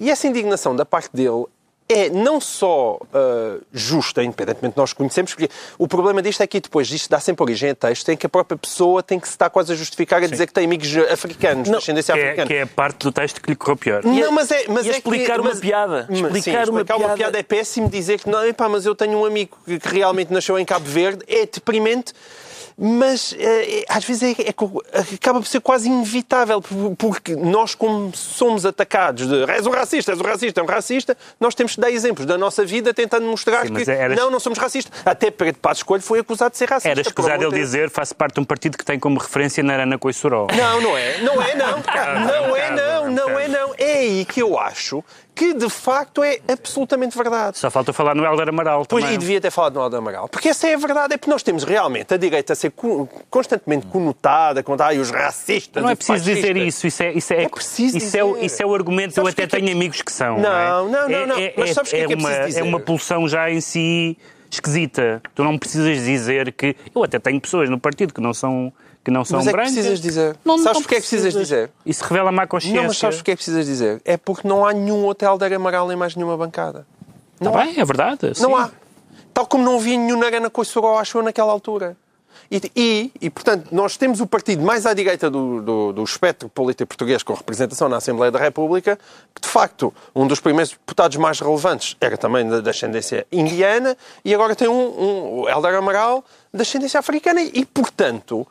[0.00, 1.46] E essa indignação da parte dele
[1.88, 6.60] é não só ah, justa, independentemente de nós conhecemos, porque o problema disto é que
[6.60, 9.34] depois disto dá sempre origem a texto em que a própria pessoa tem que se
[9.34, 12.46] estar quase a justificar a dizer que tem amigos africanos, de ascendência Que é, africana.
[12.46, 14.04] que é a parte do texto que lhe correu pior.
[14.04, 16.06] Não, mas é, mas é explicar que, uma mas- piada.
[16.10, 17.38] Explicar sim, uma explicar piada.
[17.38, 20.64] é péssimo dizer que não, epá, mas eu tenho um amigo que realmente nasceu em
[20.64, 22.12] Cabo Verde, é deprimente,
[22.80, 24.82] mas eh, é- às vezes é, é co-
[25.14, 30.12] acaba por ser quase inevitável, por- porque nós, como somos atacados de és um racista,
[30.12, 33.26] és um racista, é um racista, nós temos que dar exemplos da nossa vida tentando
[33.26, 34.92] mostrar Sim, que eras- não, não somos racistas.
[35.04, 36.88] Até Pedro Passos Coelho foi acusado de ser racista.
[36.88, 40.46] Era escusado ele dizer, faço parte de um partido que tem como referência Narana Coissoró.
[40.56, 41.18] Não, não é.
[41.18, 41.78] Não é, não.
[42.28, 43.10] Não é, um não.
[43.10, 43.74] Não é, não.
[43.76, 45.02] É aí que eu acho
[45.38, 47.56] que, de facto, é absolutamente verdade.
[47.58, 49.14] Só falta falar no Helder Amaral Pois, também.
[49.14, 50.28] e devia ter falado no Aldo Amaral.
[50.28, 51.14] Porque essa é a verdade.
[51.14, 55.10] É porque nós temos realmente a direita a ser co- constantemente conotada com ai, os
[55.10, 55.82] racistas.
[55.82, 56.66] Não é preciso dizer fascistas.
[56.66, 56.86] isso.
[56.88, 58.46] Isso é, isso é, É preciso isso é, o- dizer.
[58.46, 59.14] isso é o argumento.
[59.14, 60.38] Sabes eu até que é que- tenho amigos que são.
[60.38, 60.68] Não, é?
[60.68, 61.36] não, não, É- não.
[61.38, 62.60] É, Mas sabes o que é que é uma, dizer?
[62.60, 64.18] é uma pulsão já em si
[64.50, 65.22] esquisita.
[65.34, 66.74] Tu não precisas dizer que.
[66.94, 68.72] Eu até tenho pessoas no partido que não são,
[69.08, 69.72] que não são Mas é que brancas.
[69.72, 70.36] precisas dizer.
[70.44, 71.70] Não, Sabes não porque é que precisas dizer?
[71.86, 72.78] Isso revela má consciência.
[72.78, 74.02] Não, mas sabes porque é que precisas dizer?
[74.04, 76.86] É porque não há nenhum outro Helder Amaral em mais nenhuma bancada.
[77.40, 77.64] Não Não há.
[77.64, 78.32] bem, é verdade.
[78.38, 78.54] Não sim.
[78.54, 78.70] há.
[79.32, 81.96] Tal como não havia nenhum Narana Coissoró, achou naquela altura.
[82.50, 86.48] E, e, e, portanto, nós temos o partido mais à direita do, do, do espectro
[86.48, 88.98] político português com representação na Assembleia da República,
[89.34, 94.34] que, de facto, um dos primeiros deputados mais relevantes era também da, ascendência indiana, e
[94.34, 97.40] agora tem um, um Helder Amaral da ascendência africana.
[97.40, 98.46] E, portanto,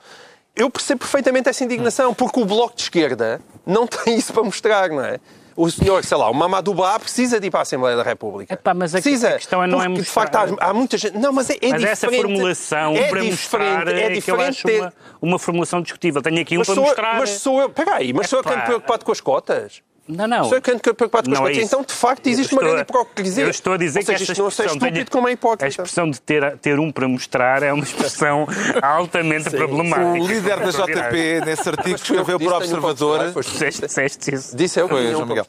[0.58, 4.90] eu percebo perfeitamente essa indignação, porque o Bloco de Esquerda não tem isso para mostrar,
[4.90, 5.20] não é?
[5.56, 8.54] O senhor, sei lá, o Mamadou Ba precisa de ir para a Assembleia da República.
[8.54, 9.30] Epá, mas a- precisa.
[9.30, 10.04] a questão é não é mostrar.
[10.04, 11.18] De facto, há, há muita gente...
[11.18, 11.92] Não, mas é, é Mas diferente.
[11.94, 15.40] essa formulação é para diferente, mostrar é é, que eu diferente acho ter- uma, uma
[15.40, 16.22] formulação discutível.
[16.22, 17.18] Tenho aqui um Mas para sou, mostrar.
[17.18, 17.70] mas sou eu...
[17.72, 18.62] Peraí, mas sou eu que Epá.
[18.62, 19.82] preocupado com as cotas?
[20.08, 20.44] Não, não.
[20.46, 21.58] Sou eu que ando preocupado com as Não é cotas?
[21.58, 21.66] isso.
[21.76, 23.44] Então, de facto, existe uma grande hipocrisia.
[23.44, 25.34] Eu estou a dizer Ou seja, que esta isto não é estúpido como é A
[25.34, 25.68] hipócrita.
[25.68, 28.48] expressão de ter, ter um para mostrar é uma expressão
[28.82, 30.08] altamente problemática.
[30.24, 34.56] O líder da JP, nesse artigo que escreveu para o Observador, Disseste, isso.
[34.56, 35.46] Disse eu que João Miguel.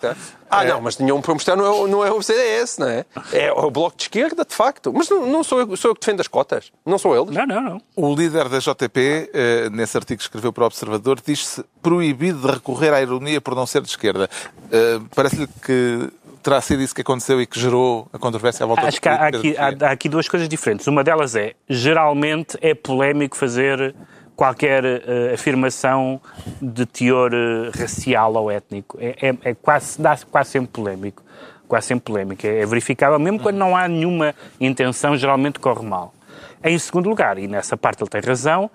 [0.51, 2.89] Ah, não, mas tinha um para mostrar, não é, o- não é o CDS, não
[2.89, 3.05] é?
[3.33, 4.93] É o Bloco de Esquerda, de facto.
[4.95, 6.73] Mas não, não sou, eu, sou eu que defendo as cotas.
[6.87, 7.35] Não sou eles.
[7.35, 7.83] Não, não, não.
[7.95, 12.55] o líder da JP, eh, nesse artigo que escreveu para o Observador, diz-se proibido de
[12.55, 14.29] recorrer à ironia por não ser de esquerda.
[14.71, 16.11] Eh, Parece-lhe que
[16.43, 19.27] terá sido isso que aconteceu e que gerou a controvérsia à volta Acho que há
[19.27, 20.87] aqui, há, há aqui duas coisas diferentes.
[20.87, 23.95] Uma delas é, geralmente é polémico fazer
[24.37, 26.21] qualquer eh, afirmação
[26.63, 28.97] de teor eh, racial ou étnico.
[29.01, 31.23] É, é- é quase, dá quase sempre polémico.
[31.67, 32.47] Quase sempre polémico.
[32.47, 36.15] É, é verificável, mesmo quando não há nenhuma intenção, geralmente corre mal.
[36.63, 38.71] Em segundo lugar, e nessa parte ele tem razão,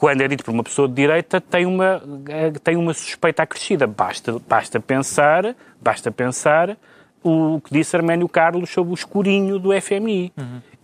[0.00, 2.02] quando é dito por uma pessoa de direita, tem uma,
[2.64, 3.86] tem uma suspeita acrescida.
[3.86, 6.74] Basta, basta pensar, basta pensar
[7.22, 10.32] o que disse Arménio Carlos sobre o escurinho do FMI.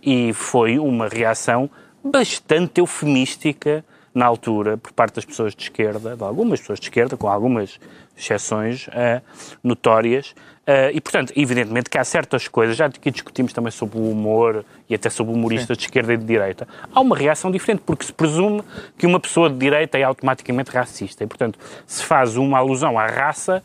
[0.03, 1.67] E foi uma reação
[2.03, 7.17] bastante eufemística na altura, por parte das pessoas de esquerda, de algumas pessoas de esquerda,
[7.17, 7.79] com algumas
[8.15, 9.21] exceções eh,
[9.63, 10.35] notórias.
[10.67, 14.65] Eh, e, portanto, evidentemente que há certas coisas, já aqui discutimos também sobre o humor
[14.89, 18.11] e até sobre humoristas de esquerda e de direita, há uma reação diferente, porque se
[18.11, 18.61] presume
[18.97, 21.23] que uma pessoa de direita é automaticamente racista.
[21.23, 23.63] E, portanto, se faz uma alusão à raça,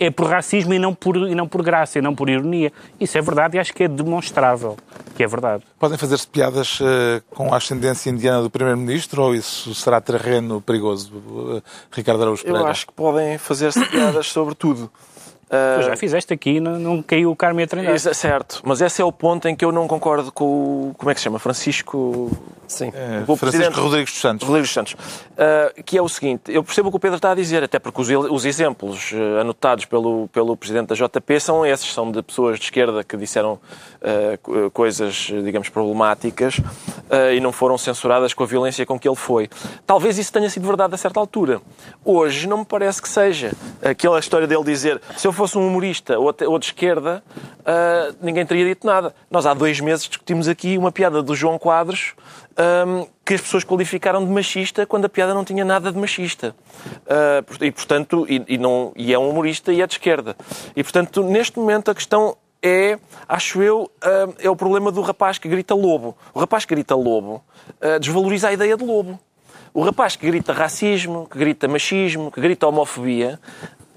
[0.00, 2.72] é por racismo e não por, e não por graça, e não por ironia.
[2.98, 4.76] Isso é verdade e acho que é demonstrável
[5.14, 5.64] que é verdade.
[5.78, 6.86] Podem fazer-se piadas uh,
[7.28, 12.64] com a ascendência indiana do Primeiro-Ministro ou isso será terreno perigoso, uh, Ricardo Araújo Pereira?
[12.64, 14.90] Eu acho que podem fazer-se piadas sobre tudo.
[15.48, 17.94] Uh, já fizeste aqui, não, não caiu o Carme a treinar.
[17.94, 20.94] Isso é certo, mas esse é o ponto em que eu não concordo com o.
[20.96, 21.38] Como é que se chama?
[21.38, 22.30] Francisco.
[22.66, 22.92] Sim.
[22.94, 24.46] É, o Francisco Rodrigues dos Santos.
[24.46, 24.92] Rodrigues dos Santos.
[24.92, 27.78] Uh, que é o seguinte: eu percebo o que o Pedro está a dizer, até
[27.78, 32.22] porque os, os exemplos uh, anotados pelo, pelo presidente da JP são esses, são de
[32.22, 33.58] pessoas de esquerda que disseram
[34.72, 36.60] coisas, digamos, problemáticas
[37.34, 39.50] e não foram censuradas com a violência com que ele foi.
[39.84, 41.60] Talvez isso tenha sido verdade a certa altura.
[42.04, 43.52] Hoje não me parece que seja.
[43.82, 47.22] Aquela história dele dizer se eu fosse um humorista ou, de esquerda,
[47.60, 49.14] uh, ninguém teria dito nada.
[49.30, 52.14] Nós há dois meses discutimos aqui uma piada do João Quadros
[52.86, 56.54] um, que as pessoas qualificaram de machista quando a piada não tinha nada de machista.
[57.06, 60.36] Uh, e, portanto, e, e, não, e é um humorista e é de esquerda.
[60.74, 63.88] E, portanto, neste momento a questão é, acho eu,
[64.40, 66.16] é o problema do rapaz que grita lobo.
[66.34, 67.40] O rapaz que grita lobo
[68.00, 69.16] desvaloriza a ideia de lobo.
[69.72, 73.38] O rapaz que grita racismo, que grita machismo, que grita homofobia,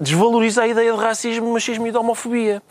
[0.02, 2.62] desvaloriza a ideia de racismo, machismo e de homofobia.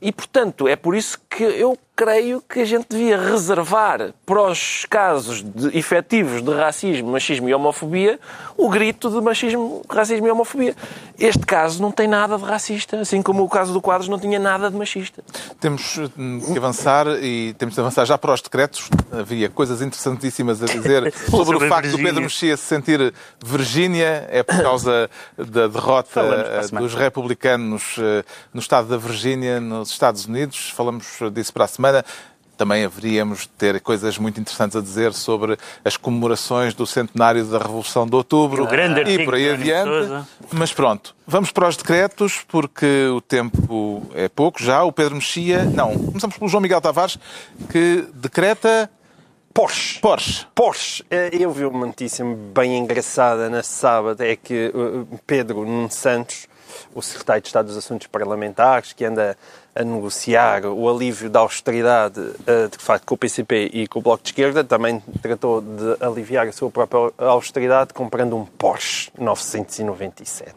[0.00, 4.86] E, portanto, é por isso que eu creio que a gente devia reservar para os
[4.88, 8.20] casos de, efetivos de racismo, machismo e homofobia
[8.56, 10.76] o grito de machismo, racismo e homofobia.
[11.18, 14.38] Este caso não tem nada de racista, assim como o caso do Quadros não tinha
[14.38, 15.24] nada de machista.
[15.60, 18.88] Temos hum, que avançar e temos de avançar já para os decretos.
[19.10, 23.12] Havia coisas interessantíssimas a dizer sobre o facto do Pedro Mexia se sentir
[23.44, 26.22] Virgínia, é por causa da derrota
[26.78, 28.24] dos republicanos eh,
[28.54, 30.70] no estado da Virgínia, nos Estados Unidos.
[30.70, 32.04] Falamos disso para a semana.
[32.56, 37.58] Também haveríamos de ter coisas muito interessantes a dizer sobre as comemorações do centenário da
[37.58, 38.66] Revolução de Outubro
[39.06, 40.26] e por aí adiante.
[40.50, 44.82] Mas pronto, vamos para os decretos, porque o tempo é pouco já.
[44.82, 45.62] O Pedro Mexia.
[45.64, 47.16] Não, começamos pelo João Miguel Tavares,
[47.70, 48.90] que decreta.
[49.54, 50.00] Porsche.
[50.00, 50.46] Porsche.
[50.54, 51.04] Porsche.
[51.10, 56.46] Eh, eu vi uma notícia bem engraçada na sábado, é que eh, Pedro Nuno Santos,
[56.94, 59.36] o secretário de Estado dos Assuntos Parlamentares, que anda
[59.78, 64.02] a negociar o alívio da austeridade, eh, de facto, com o PCP e com o
[64.02, 70.52] Bloco de Esquerda, também tratou de aliviar a sua própria austeridade comprando um Porsche 997.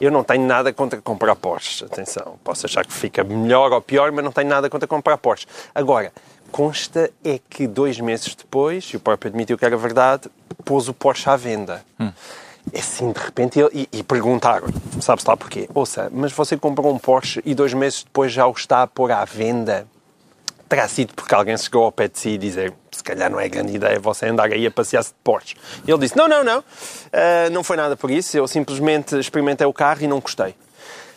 [0.00, 2.34] Eu não tenho nada contra comprar Porsche, atenção.
[2.42, 5.46] Posso achar que fica melhor ou pior, mas não tenho nada contra comprar Porsche.
[5.72, 6.12] Agora,
[6.50, 10.28] consta é que dois meses depois, e o próprio admitiu que era verdade,
[10.64, 11.84] pôs o Porsche à venda.
[12.00, 12.10] Hum.
[12.72, 14.66] É assim, de repente, e, e perguntaram,
[15.00, 15.68] sabe-se lá porquê?
[15.74, 19.12] Ouça, mas você comprou um Porsche e dois meses depois já o está a pôr
[19.12, 19.86] à venda?
[20.68, 23.46] Terá sido porque alguém chegou ao pé de si e dizer se calhar não é
[23.46, 25.54] grande ideia você andar aí a passear-se de Porsche.
[25.86, 29.66] E ele disse, não, não, não, uh, não foi nada por isso, eu simplesmente experimentei
[29.66, 30.54] o carro e não gostei.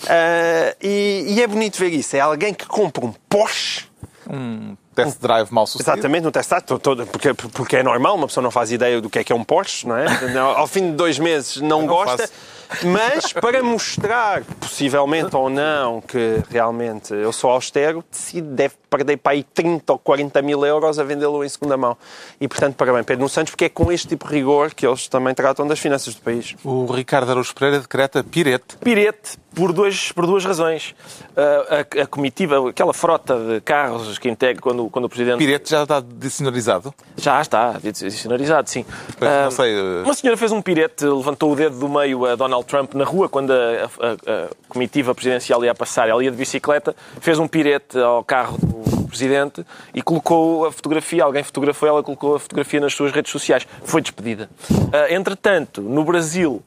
[0.03, 3.85] Uh, e, e, é bonito ver isso, é alguém que compra um Porsche...
[4.29, 5.91] Hum test drive mal sucedido.
[5.91, 9.09] Exatamente, no test drive, todo, porque, porque é normal, uma pessoa não faz ideia do
[9.09, 10.05] que é que é um Porsche, não é?
[10.39, 12.27] Ao fim de dois meses não, não gosta.
[12.27, 12.55] Faço.
[12.83, 19.33] Mas para mostrar, possivelmente ou não, que realmente eu sou austero, decide, deve perder para
[19.33, 21.97] aí 30 ou 40 mil euros a vendê-lo em segunda mão.
[22.39, 25.33] E, portanto, parabéns, Pedro Santos, porque é com este tipo de rigor que eles também
[25.33, 26.55] tratam das finanças do país.
[26.63, 28.77] O Ricardo Araújo Pereira decreta pirete.
[28.77, 30.95] Pirete, por, dois, por duas razões.
[31.31, 35.37] Uh, a, a, comitiva, aquela frota de carros que integra quando, quando o Presidente...
[35.37, 36.93] Pirete já está dicionarizado?
[37.17, 38.81] Já está dicionarizado, sim.
[38.81, 39.75] Uh, não sei...
[39.75, 40.03] Uh...
[40.03, 43.29] Uma senhora fez um pirete, levantou o dedo do meio a Donald Trump na rua,
[43.29, 47.97] quando a, a, a comitiva presidencial ia passar, ela ia de bicicleta, fez um pirete
[47.97, 52.93] ao carro do Presidente e colocou a fotografia, alguém fotografou ela, colocou a fotografia nas
[52.93, 53.65] suas redes sociais.
[53.83, 54.49] Foi despedida.
[54.69, 56.61] Uh, entretanto, no Brasil,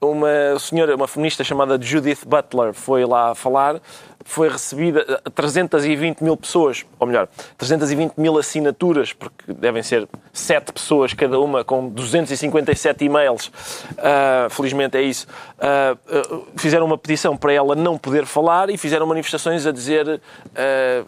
[0.00, 3.80] uma senhora, uma feminista chamada Judith Butler foi lá falar
[4.24, 11.12] foi recebida 320 mil pessoas, ou melhor, 320 mil assinaturas, porque devem ser 7 pessoas
[11.12, 15.26] cada uma com 257 e-mails, uh, felizmente é isso,
[15.64, 20.20] uh, uh, fizeram uma petição para ela não poder falar e fizeram manifestações a dizer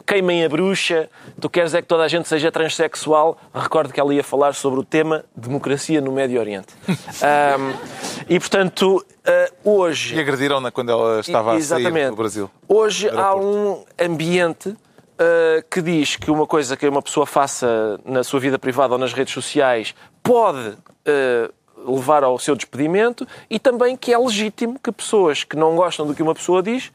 [0.07, 1.09] queimem a bruxa,
[1.41, 3.39] tu queres é que toda a gente seja transexual.
[3.55, 6.69] Recordo que ela ia falar sobre o tema democracia no Médio Oriente.
[8.29, 10.15] e, portanto, Uh, hoje.
[10.15, 12.49] E agrediram-na quando ela estava a sair do Brasil.
[12.69, 14.77] Hoje há um ambiente
[15.17, 18.99] uh, que diz que uma coisa que uma pessoa faça na sua vida privada ou
[18.99, 21.53] nas redes sociais pode uh,
[21.87, 26.14] levar ao seu despedimento e também que é legítimo que pessoas que não gostam do
[26.14, 26.93] que uma pessoa diz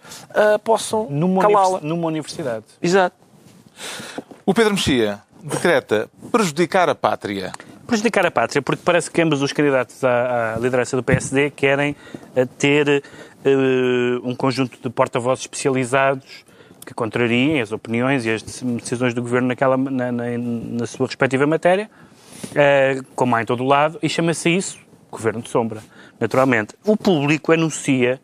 [0.63, 1.07] possam
[1.39, 1.79] calá-la.
[1.81, 2.65] Numa universidade.
[2.81, 3.15] Exato.
[4.45, 7.51] O Pedro Mexia decreta prejudicar a pátria
[7.91, 11.93] prejudicar a pátria, porque parece que ambos os candidatos à, à liderança do PSD querem
[12.33, 13.03] eh, ter
[13.43, 16.45] eh, um conjunto de porta-vozes especializados
[16.85, 21.45] que contrariem as opiniões e as decisões do governo naquela, na, na, na sua respectiva
[21.45, 21.89] matéria,
[22.55, 24.79] eh, como há em todo o lado, e chama-se isso
[25.11, 25.83] governo de sombra,
[26.19, 26.73] naturalmente.
[26.85, 28.19] O público anuncia,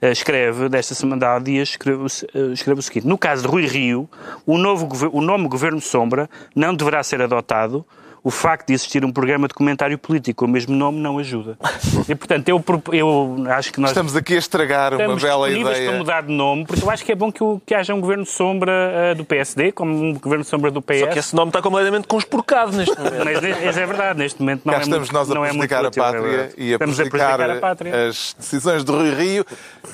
[0.00, 3.66] eh, escreve, desta semana há dias, escreve, eh, escreve o seguinte: no caso de Rui
[3.66, 4.08] Rio,
[4.46, 7.86] o, novo, o nome governo de sombra não deverá ser adotado.
[8.24, 11.56] O facto de existir um programa de comentário político com o mesmo nome não ajuda.
[12.08, 12.62] E, portanto, eu,
[12.92, 15.88] eu acho que nós Estamos aqui a estragar uma bela ideia.
[15.88, 18.00] para mudar de nome, porque eu acho que é bom que, o- que haja um
[18.00, 21.00] governo de sombra eh, do PSD, como um governo de sombra do PS.
[21.00, 23.24] Só que esse nome está completamente conspurcado neste momento.
[23.24, 25.52] Mas mas é verdade, neste momento não Cá é estamos muito, nós a não é
[25.52, 26.54] muito prejudicar a é pátria verdade.
[26.58, 28.08] e a Estamos a prejudicar prejudicar a pátria.
[28.08, 29.46] as decisões do Rui Rio.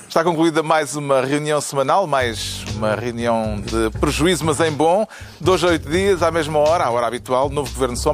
[0.07, 5.05] Está concluída mais uma reunião semanal, mais uma reunião de prejuízo, mas em bom.
[5.39, 8.01] Dois a oito dias, à mesma hora, à hora habitual, novo Governo de